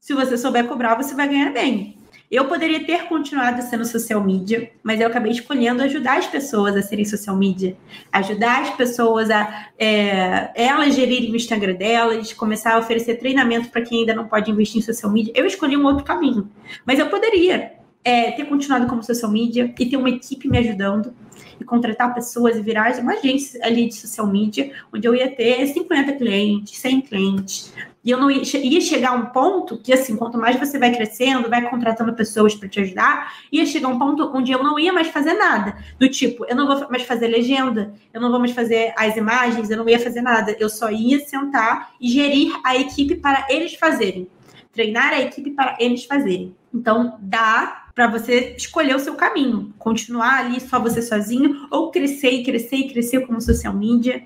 Se 0.00 0.14
você 0.14 0.38
souber 0.38 0.66
cobrar, 0.66 0.94
você 0.94 1.14
vai 1.14 1.28
ganhar 1.28 1.52
bem. 1.52 1.98
Eu 2.30 2.46
poderia 2.46 2.84
ter 2.84 3.04
continuado 3.04 3.62
sendo 3.62 3.84
social 3.84 4.22
media, 4.22 4.70
mas 4.82 5.00
eu 5.00 5.06
acabei 5.06 5.30
escolhendo 5.30 5.82
ajudar 5.82 6.18
as 6.18 6.26
pessoas 6.26 6.74
a 6.74 6.82
serem 6.82 7.04
social 7.04 7.36
media, 7.36 7.76
ajudar 8.12 8.62
as 8.62 8.70
pessoas 8.70 9.30
a 9.30 9.68
é, 9.78 10.50
elas 10.54 10.94
gerirem 10.94 11.30
o 11.30 11.36
Instagram 11.36 11.74
delas, 11.74 12.32
começar 12.32 12.74
a 12.74 12.78
oferecer 12.78 13.16
treinamento 13.16 13.68
para 13.68 13.82
quem 13.82 14.00
ainda 14.00 14.14
não 14.14 14.26
pode 14.26 14.50
investir 14.50 14.78
em 14.78 14.84
social 14.84 15.10
media. 15.12 15.32
Eu 15.36 15.46
escolhi 15.46 15.76
um 15.76 15.84
outro 15.84 16.04
caminho, 16.04 16.50
mas 16.84 16.98
eu 16.98 17.08
poderia 17.08 17.74
é, 18.02 18.32
ter 18.32 18.44
continuado 18.46 18.86
como 18.86 19.02
social 19.04 19.30
media 19.30 19.72
e 19.78 19.86
ter 19.86 19.96
uma 19.96 20.10
equipe 20.10 20.48
me 20.48 20.58
ajudando 20.58 21.14
e 21.60 21.64
contratar 21.64 22.14
pessoas 22.14 22.56
e 22.56 22.60
virar 22.60 22.98
uma 23.00 23.14
agência 23.14 23.60
ali 23.64 23.88
de 23.88 23.94
social 23.94 24.26
media, 24.26 24.72
onde 24.92 25.06
eu 25.06 25.14
ia 25.14 25.30
ter 25.30 25.66
50 25.66 26.12
clientes, 26.12 26.78
100 26.78 27.00
clientes, 27.02 27.72
e 28.06 28.10
eu 28.12 28.18
não 28.18 28.30
ia, 28.30 28.40
ia 28.58 28.80
chegar 28.80 29.10
a 29.10 29.14
um 29.14 29.26
ponto 29.26 29.76
que, 29.78 29.92
assim, 29.92 30.14
quanto 30.16 30.38
mais 30.38 30.54
você 30.54 30.78
vai 30.78 30.94
crescendo, 30.94 31.50
vai 31.50 31.68
contratando 31.68 32.14
pessoas 32.14 32.54
para 32.54 32.68
te 32.68 32.78
ajudar, 32.78 33.34
ia 33.50 33.66
chegar 33.66 33.88
a 33.88 33.90
um 33.90 33.98
ponto 33.98 34.30
onde 34.32 34.52
eu 34.52 34.62
não 34.62 34.78
ia 34.78 34.92
mais 34.92 35.08
fazer 35.08 35.32
nada. 35.34 35.76
Do 35.98 36.08
tipo, 36.08 36.44
eu 36.44 36.54
não 36.54 36.68
vou 36.68 36.88
mais 36.88 37.02
fazer 37.02 37.26
legenda, 37.26 37.92
eu 38.14 38.20
não 38.20 38.30
vou 38.30 38.38
mais 38.38 38.52
fazer 38.52 38.94
as 38.96 39.16
imagens, 39.16 39.68
eu 39.68 39.76
não 39.76 39.88
ia 39.88 39.98
fazer 39.98 40.22
nada. 40.22 40.56
Eu 40.60 40.68
só 40.68 40.88
ia 40.88 41.18
sentar 41.26 41.94
e 42.00 42.08
gerir 42.08 42.56
a 42.62 42.76
equipe 42.76 43.16
para 43.16 43.44
eles 43.50 43.74
fazerem. 43.74 44.28
Treinar 44.72 45.12
a 45.12 45.20
equipe 45.20 45.50
para 45.50 45.76
eles 45.80 46.04
fazerem. 46.04 46.54
Então, 46.72 47.18
dá 47.20 47.86
para 47.92 48.06
você 48.06 48.54
escolher 48.56 48.94
o 48.94 49.00
seu 49.00 49.16
caminho. 49.16 49.74
Continuar 49.80 50.44
ali 50.44 50.60
só 50.60 50.78
você 50.78 51.02
sozinho, 51.02 51.66
ou 51.72 51.90
crescer 51.90 52.30
e 52.30 52.44
crescer 52.44 52.76
e 52.76 52.88
crescer 52.88 53.26
como 53.26 53.40
social 53.40 53.74
media 53.74 54.22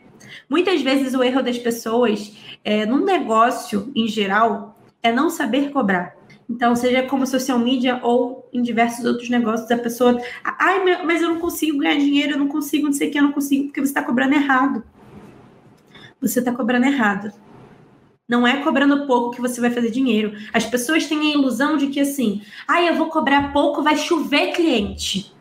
Muitas 0.48 0.82
vezes 0.82 1.14
o 1.14 1.22
erro 1.22 1.42
das 1.42 1.58
pessoas 1.58 2.36
é, 2.64 2.84
num 2.86 3.04
negócio 3.04 3.90
em 3.94 4.06
geral 4.08 4.78
é 5.02 5.12
não 5.12 5.30
saber 5.30 5.70
cobrar. 5.70 6.14
Então, 6.48 6.74
seja 6.74 7.04
como 7.04 7.24
social 7.26 7.60
media 7.60 8.00
ou 8.02 8.48
em 8.52 8.60
diversos 8.60 9.04
outros 9.04 9.30
negócios, 9.30 9.70
a 9.70 9.78
pessoa. 9.78 10.20
Ai, 10.42 11.04
mas 11.04 11.22
eu 11.22 11.28
não 11.28 11.38
consigo 11.38 11.78
ganhar 11.78 11.96
dinheiro, 11.96 12.32
eu 12.32 12.38
não 12.38 12.48
consigo, 12.48 12.86
não 12.86 12.92
sei 12.92 13.08
o 13.08 13.12
que, 13.12 13.18
eu 13.18 13.22
não 13.22 13.32
consigo, 13.32 13.66
porque 13.66 13.80
você 13.80 13.90
está 13.90 14.02
cobrando 14.02 14.34
errado. 14.34 14.82
Você 16.20 16.40
está 16.40 16.52
cobrando 16.52 16.86
errado. 16.86 17.32
Não 18.28 18.46
é 18.46 18.62
cobrando 18.62 19.06
pouco 19.06 19.30
que 19.30 19.40
você 19.40 19.60
vai 19.60 19.70
fazer 19.70 19.90
dinheiro. 19.90 20.32
As 20.52 20.66
pessoas 20.66 21.06
têm 21.06 21.20
a 21.20 21.34
ilusão 21.34 21.76
de 21.76 21.86
que 21.86 22.00
assim, 22.00 22.42
ai, 22.66 22.88
eu 22.88 22.94
vou 22.94 23.08
cobrar 23.10 23.52
pouco, 23.52 23.82
vai 23.82 23.96
chover 23.96 24.52
cliente. 24.52 25.32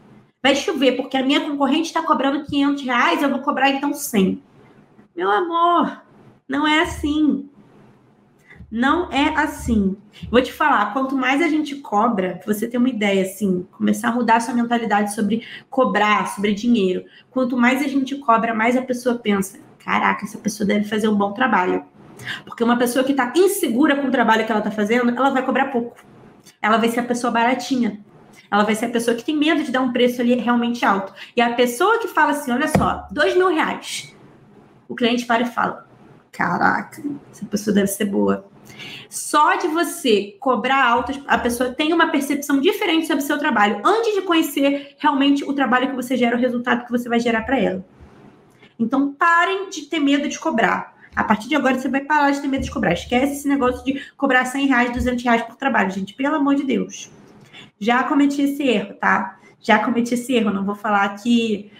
Vai 0.41 0.55
chover, 0.55 0.93
porque 0.93 1.17
a 1.17 1.23
minha 1.23 1.41
concorrente 1.41 1.87
está 1.87 2.03
cobrando 2.03 2.45
500 2.45 2.83
reais, 2.83 3.21
eu 3.21 3.29
vou 3.29 3.39
cobrar 3.39 3.69
então 3.69 3.93
100. 3.93 4.41
Meu 5.19 5.29
amor, 5.29 6.01
não 6.47 6.65
é 6.65 6.79
assim. 6.79 7.49
Não 8.71 9.12
é 9.12 9.36
assim. 9.36 9.97
Vou 10.32 10.41
te 10.41 10.53
falar, 10.53 10.93
quanto 10.93 11.13
mais 11.13 11.41
a 11.41 11.49
gente 11.49 11.75
cobra, 11.75 12.39
você 12.45 12.69
tem 12.69 12.79
uma 12.79 12.88
ideia, 12.88 13.23
assim, 13.23 13.67
começar 13.73 14.08
a 14.08 14.12
mudar 14.13 14.39
sua 14.39 14.53
mentalidade 14.53 15.13
sobre 15.13 15.45
cobrar, 15.69 16.25
sobre 16.29 16.53
dinheiro. 16.53 17.03
Quanto 17.29 17.58
mais 17.58 17.82
a 17.82 17.88
gente 17.89 18.15
cobra, 18.15 18.53
mais 18.53 18.77
a 18.77 18.82
pessoa 18.82 19.15
pensa: 19.15 19.60
caraca, 19.84 20.23
essa 20.23 20.38
pessoa 20.38 20.65
deve 20.65 20.86
fazer 20.86 21.10
um 21.10 21.17
bom 21.17 21.34
trabalho. 21.34 21.84
Porque 22.45 22.63
uma 22.63 22.77
pessoa 22.77 23.03
que 23.03 23.12
está 23.12 23.34
insegura 23.36 23.97
com 23.97 24.08
o 24.08 24.12
trabalho 24.12 24.45
que 24.45 24.51
ela 24.53 24.62
está 24.62 24.71
fazendo, 24.71 25.10
ela 25.10 25.32
vai 25.32 25.45
cobrar 25.45 25.65
pouco. 25.65 25.97
Ela 26.62 26.77
vai 26.77 26.88
ser 26.88 27.01
a 27.01 27.03
pessoa 27.03 27.29
baratinha. 27.29 27.99
Ela 28.49 28.63
vai 28.63 28.73
ser 28.73 28.86
a 28.86 28.89
pessoa 28.89 29.17
que 29.17 29.25
tem 29.25 29.36
medo 29.36 29.65
de 29.65 29.69
dar 29.69 29.82
um 29.82 29.91
preço 29.91 30.21
ali 30.21 30.36
realmente 30.36 30.86
alto. 30.86 31.13
E 31.36 31.41
a 31.41 31.55
pessoa 31.55 31.99
que 31.99 32.08
fala 32.08 32.32
assim: 32.32 32.53
olha 32.53 32.69
só, 32.69 33.05
dois 33.12 33.36
mil 33.36 33.49
reais. 33.49 34.17
O 34.89 34.95
cliente 34.95 35.25
para 35.25 35.43
e 35.43 35.45
fala: 35.45 35.88
caraca, 36.32 37.02
essa 37.32 37.45
pessoa 37.45 37.73
deve 37.73 37.88
ser 37.88 38.06
boa. 38.06 38.45
Só 39.10 39.56
de 39.56 39.67
você 39.67 40.36
cobrar 40.39 40.84
alto, 40.84 41.23
a 41.28 41.38
pessoa 41.38 41.71
tem 41.71 41.93
uma 41.93 42.12
percepção 42.12 42.60
diferente 42.60 43.08
sobre 43.08 43.23
o 43.23 43.25
seu 43.25 43.38
trabalho, 43.38 43.82
antes 43.84 44.13
de 44.13 44.21
conhecer 44.21 44.95
realmente 44.99 45.43
o 45.43 45.54
trabalho 45.54 45.89
que 45.89 45.95
você 45.95 46.17
gera, 46.17 46.36
o 46.36 46.39
resultado 46.39 46.86
que 46.86 46.91
você 46.91 47.08
vai 47.08 47.19
gerar 47.19 47.43
para 47.43 47.60
ela. 47.60 47.86
Então, 48.78 49.13
parem 49.13 49.69
de 49.69 49.84
ter 49.84 49.99
medo 49.99 50.28
de 50.28 50.39
cobrar. 50.39 50.97
A 51.15 51.23
partir 51.23 51.49
de 51.49 51.56
agora, 51.56 51.78
você 51.78 51.89
vai 51.89 52.02
parar 52.02 52.32
de 52.32 52.39
ter 52.39 52.47
medo 52.47 52.63
de 52.63 52.71
cobrar. 52.71 52.93
Esquece 52.93 53.34
esse 53.34 53.47
negócio 53.47 53.84
de 53.84 54.02
cobrar 54.15 54.45
100 54.45 54.67
reais, 54.67 54.93
200 54.93 55.23
reais 55.23 55.41
por 55.41 55.56
trabalho, 55.56 55.91
gente. 55.91 56.13
Pelo 56.13 56.36
amor 56.36 56.56
de 56.56 56.63
Deus. 56.63 57.12
Já 57.80 58.04
cometi 58.04 58.41
esse 58.41 58.63
erro, 58.63 58.93
tá? 58.93 59.38
Já 59.60 59.80
cometi 59.80 60.13
esse 60.13 60.34
erro. 60.34 60.54
Não 60.54 60.63
vou 60.63 60.75
falar 60.75 61.10
que 61.15 61.71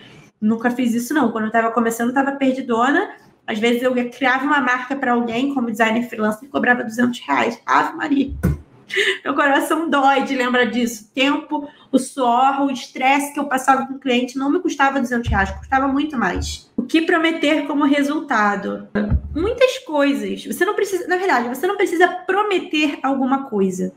nunca 0.42 0.72
fiz 0.72 0.94
isso, 0.94 1.14
não. 1.14 1.32
Quando 1.32 1.46
eu 1.46 1.50
estava 1.50 1.72
começando, 1.72 2.10
estava 2.10 2.32
perdidona 2.34 3.10
às 3.50 3.58
vezes 3.58 3.82
eu 3.82 3.96
criava 4.12 4.46
uma 4.46 4.62
marca 4.62 4.96
para 4.96 5.14
alguém 5.14 5.56
como 5.56 5.72
designer 5.72 6.08
freelancer 6.08 6.48
e 6.48 6.52
cobrava 6.52 6.84
200 6.84 7.20
reais. 7.22 7.60
Ave 7.66 7.98
Maria. 7.98 8.32
Meu 9.26 9.34
coração 9.34 9.90
dói 9.90 10.22
de 10.22 10.36
lembrar 10.36 10.66
disso. 10.66 11.10
Tempo, 11.16 11.68
o 11.92 11.98
suor, 11.98 12.62
o 12.62 12.70
estresse 12.70 13.34
que 13.34 13.40
eu 13.40 13.46
passava 13.46 13.88
com 13.88 13.96
o 13.96 14.00
cliente 14.00 14.38
não 14.38 14.52
me 14.52 14.60
custava 14.60 15.00
200 15.00 15.28
reais, 15.28 15.50
custava 15.50 15.88
muito 15.88 16.16
mais. 16.16 16.72
O 16.78 16.84
que 16.84 17.02
prometer 17.02 17.66
como 17.66 17.86
resultado? 17.86 18.88
Muitas 19.36 19.80
coisas. 19.80 20.46
Você 20.46 20.64
não 20.64 20.76
precisa, 20.76 21.08
na 21.08 21.18
verdade, 21.18 21.50
você 21.50 21.66
não 21.66 21.76
precisa 21.76 22.08
prometer 22.08 23.00
alguma 23.02 23.50
coisa. 23.50 23.92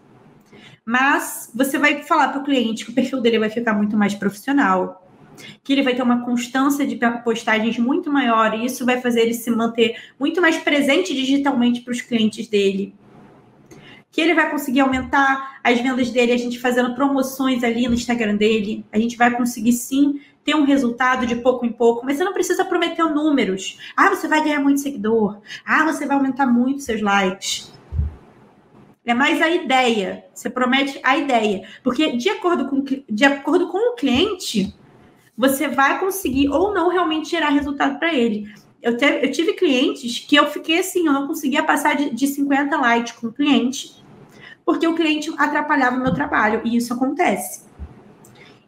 Mas 0.83 1.51
você 1.55 1.79
vai 1.79 2.03
falar 2.05 2.29
para 2.29 2.41
o 2.41 2.45
cliente 2.45 2.87
que 2.87 2.91
o 2.91 2.95
perfil 2.95 3.21
dele 3.21 3.39
vai 3.39 3.51
ficar 3.51 3.75
muito 3.75 3.99
mais 3.99 4.15
profissional, 4.15 5.02
que 5.63 5.73
ele 5.73 5.83
vai 5.83 5.95
ter 5.95 6.03
uma 6.03 6.25
constância 6.25 6.87
de 6.87 6.99
postagens 7.25 7.79
muito 7.79 8.11
maior 8.11 8.55
e 8.55 8.67
isso 8.67 8.85
vai 8.85 9.01
fazer 9.01 9.23
ele 9.23 9.35
se 9.35 9.51
manter 9.51 9.97
muito 10.19 10.41
mais 10.41 10.57
presente 10.59 11.15
digitalmente 11.15 11.81
para 11.81 11.93
os 11.93 12.01
clientes 12.01 12.49
dele. 12.49 12.95
Que 14.11 14.21
ele 14.21 14.35
vai 14.35 14.51
conseguir 14.51 14.81
aumentar 14.81 15.61
as 15.65 15.81
vendas 15.81 16.11
dele, 16.11 16.33
a 16.33 16.37
gente 16.37 16.59
fazendo 16.59 16.95
promoções 16.95 17.65
ali 17.65 17.89
no 17.89 17.95
Instagram 17.95 18.37
dele. 18.37 18.85
A 18.93 18.99
gente 18.99 19.17
vai 19.17 19.31
conseguir 19.35 19.73
sim 19.73 20.21
ter 20.45 20.55
um 20.55 20.65
resultado 20.65 21.27
de 21.27 21.37
pouco 21.37 21.65
em 21.65 21.73
pouco, 21.73 22.05
mas 22.05 22.17
você 22.17 22.25
não 22.25 22.33
precisa 22.33 22.65
prometer 22.65 23.05
números. 23.05 23.79
Ah, 23.97 24.11
você 24.11 24.29
vai 24.29 24.43
ganhar 24.43 24.61
muito 24.61 24.81
seguidor. 24.81 25.41
Ah, 25.65 25.85
você 25.85 26.05
vai 26.05 26.17
aumentar 26.17 26.47
muito 26.47 26.83
seus 26.83 27.01
likes. 27.01 27.73
É 29.05 29.15
mais 29.15 29.43
a 29.43 29.49
ideia. 29.51 30.25
Você 30.33 30.49
promete 30.49 31.01
a 31.03 31.17
ideia. 31.17 31.67
Porque 31.83 32.17
de 32.17 32.29
acordo 32.29 32.69
com, 32.69 32.85
de 33.09 33.25
acordo 33.25 33.69
com 33.69 33.93
o 33.93 33.95
cliente, 33.95 34.75
você 35.37 35.69
vai 35.69 35.99
conseguir 35.99 36.49
ou 36.49 36.75
não 36.75 36.89
realmente 36.89 37.31
gerar 37.31 37.51
resultado 37.51 37.99
para 37.99 38.13
ele. 38.13 38.53
Eu, 38.83 38.97
te, 38.97 39.05
eu, 39.05 39.31
tive 39.31 39.55
clientes 39.55 40.19
que 40.19 40.37
eu 40.37 40.47
fiquei 40.47 40.81
assim, 40.81 41.07
eu 41.07 41.13
não 41.13 41.27
conseguia 41.27 41.63
passar 41.63 41.95
de, 41.95 42.11
de 42.11 42.27
50 42.27 42.77
likes 42.77 43.13
com 43.13 43.29
o 43.29 43.33
cliente, 43.33 44.05
porque 44.65 44.87
o 44.87 44.95
cliente 44.95 45.33
atrapalhava 45.39 45.97
o 45.97 46.03
meu 46.03 46.13
trabalho, 46.13 46.63
e 46.65 46.77
isso 46.77 46.93
acontece. 46.93 47.65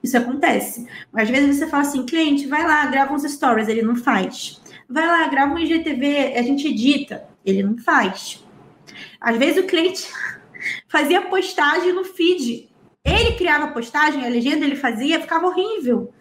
Isso 0.03 0.17
acontece. 0.17 0.87
Às 1.13 1.29
vezes 1.29 1.57
você 1.57 1.67
fala 1.67 1.83
assim, 1.83 2.07
cliente, 2.07 2.47
vai 2.47 2.65
lá, 2.65 2.87
grava 2.87 3.13
uns 3.13 3.23
stories, 3.23 3.69
ele 3.69 3.83
não 3.83 3.97
faz. 3.97 4.61
Vai 4.89 5.07
lá, 5.07 5.27
grava 5.29 5.53
um 5.53 5.59
IGTV, 5.59 6.35
a 6.37 6.43
gente 6.43 6.69
edita, 6.69 7.27
ele 7.45 7.63
não 7.63 7.77
faz. 7.79 8.45
Às 9.21 9.37
vezes 9.37 9.65
o 9.65 9.67
cliente 9.67 10.09
fazia 10.89 11.23
postagem 11.23 11.93
no 11.93 12.05
feed. 12.05 12.69
Ele 13.05 13.33
criava 13.33 13.73
postagem, 13.73 14.25
a 14.25 14.29
legenda 14.29 14.65
ele 14.65 14.77
fazia, 14.77 15.21
ficava 15.21 15.47
horrível 15.47 16.13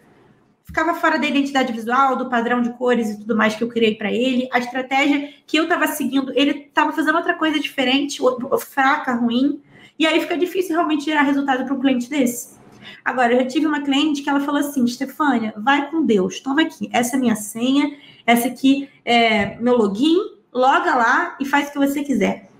ficava 0.64 0.94
fora 0.94 1.18
da 1.18 1.26
identidade 1.26 1.72
visual, 1.72 2.16
do 2.16 2.28
padrão 2.28 2.60
de 2.60 2.70
cores 2.70 3.10
e 3.10 3.18
tudo 3.18 3.36
mais 3.36 3.54
que 3.54 3.62
eu 3.62 3.68
criei 3.68 3.94
para 3.94 4.10
ele. 4.10 4.48
A 4.52 4.58
estratégia 4.58 5.32
que 5.46 5.56
eu 5.56 5.64
estava 5.64 5.86
seguindo, 5.86 6.32
ele 6.34 6.66
estava 6.66 6.92
fazendo 6.92 7.16
outra 7.16 7.34
coisa 7.34 7.60
diferente, 7.60 8.20
fraca, 8.58 9.14
ruim. 9.14 9.62
E 9.98 10.06
aí 10.06 10.20
fica 10.20 10.36
difícil 10.36 10.74
realmente 10.74 11.04
gerar 11.04 11.22
resultado 11.22 11.64
para 11.64 11.74
um 11.74 11.80
cliente 11.80 12.10
desse. 12.10 12.58
Agora, 13.04 13.32
eu 13.34 13.46
tive 13.46 13.66
uma 13.66 13.82
cliente 13.82 14.22
que 14.22 14.28
ela 14.28 14.40
falou 14.40 14.60
assim: 14.60 14.86
Stefânia, 14.86 15.54
vai 15.56 15.90
com 15.90 16.04
Deus, 16.04 16.40
toma 16.40 16.62
aqui, 16.62 16.88
essa 16.92 17.16
é 17.16 17.18
minha 17.18 17.36
senha, 17.36 17.96
essa 18.26 18.48
aqui 18.48 18.88
é 19.04 19.56
meu 19.56 19.76
login, 19.76 20.16
loga 20.52 20.94
lá 20.94 21.36
e 21.38 21.44
faz 21.44 21.68
o 21.68 21.72
que 21.72 21.78
você 21.78 22.02
quiser. 22.02 22.50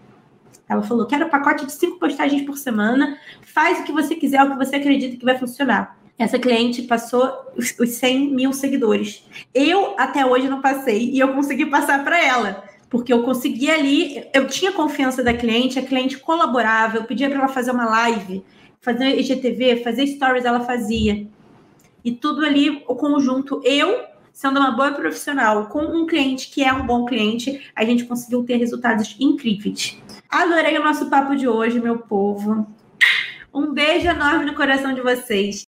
Ela 0.69 0.83
falou: 0.83 1.07
quero 1.07 1.29
pacote 1.29 1.67
de 1.67 1.73
cinco 1.73 1.99
postagens 1.99 2.43
por 2.43 2.57
semana, 2.57 3.19
faz 3.43 3.81
o 3.81 3.85
que 3.85 3.93
você 3.93 4.15
quiser, 4.15 4.43
o 4.43 4.51
que 4.51 4.57
você 4.57 4.77
acredita 4.77 5.17
que 5.17 5.25
vai 5.25 5.39
funcionar. 5.39 5.99
Essa 6.19 6.39
cliente 6.39 6.83
passou 6.83 7.29
os, 7.57 7.75
100 7.75 8.31
mil 8.31 8.53
seguidores. 8.53 9.25
Eu 9.53 9.95
até 9.99 10.25
hoje 10.25 10.49
não 10.49 10.61
passei 10.61 11.11
e 11.11 11.19
eu 11.19 11.35
consegui 11.35 11.67
passar 11.67 12.05
para 12.05 12.25
ela, 12.25 12.65
porque 12.89 13.13
eu 13.13 13.25
consegui 13.25 13.69
ali, 13.69 14.25
eu 14.33 14.47
tinha 14.47 14.73
confiança 14.73 15.25
da 15.25 15.35
cliente, 15.35 15.79
a 15.79 15.83
cliente 15.83 16.19
colaborava, 16.19 16.99
eu 16.99 17.05
pedia 17.05 17.29
para 17.29 17.39
ela 17.39 17.49
fazer 17.49 17.73
uma 17.73 17.87
live, 17.87 18.45
fazer 18.81 19.19
IGTV, 19.19 19.83
fazer 19.83 20.07
stories, 20.07 20.45
ela 20.45 20.61
fazia. 20.61 21.27
E 22.05 22.13
tudo 22.13 22.45
ali, 22.45 22.85
o 22.87 22.95
conjunto, 22.95 23.61
eu 23.65 24.05
sendo 24.33 24.59
uma 24.59 24.73
boa 24.73 24.93
profissional 24.93 25.67
com 25.67 25.81
um 25.81 26.07
cliente 26.07 26.51
que 26.51 26.63
é 26.63 26.73
um 26.73 26.85
bom 26.85 27.05
cliente, 27.05 27.71
a 27.75 27.85
gente 27.85 28.05
conseguiu 28.05 28.43
ter 28.43 28.57
resultados 28.57 29.17
incríveis. 29.19 29.97
Adorei 30.29 30.77
o 30.77 30.83
nosso 30.83 31.09
papo 31.09 31.37
de 31.37 31.49
hoje, 31.49 31.81
meu 31.81 31.99
povo. 31.99 32.67
Um 33.55 33.73
beijo 33.73 34.09
enorme 34.09 34.45
no 34.45 34.55
coração 34.55 34.93
de 34.93 35.01
vocês. 35.01 35.63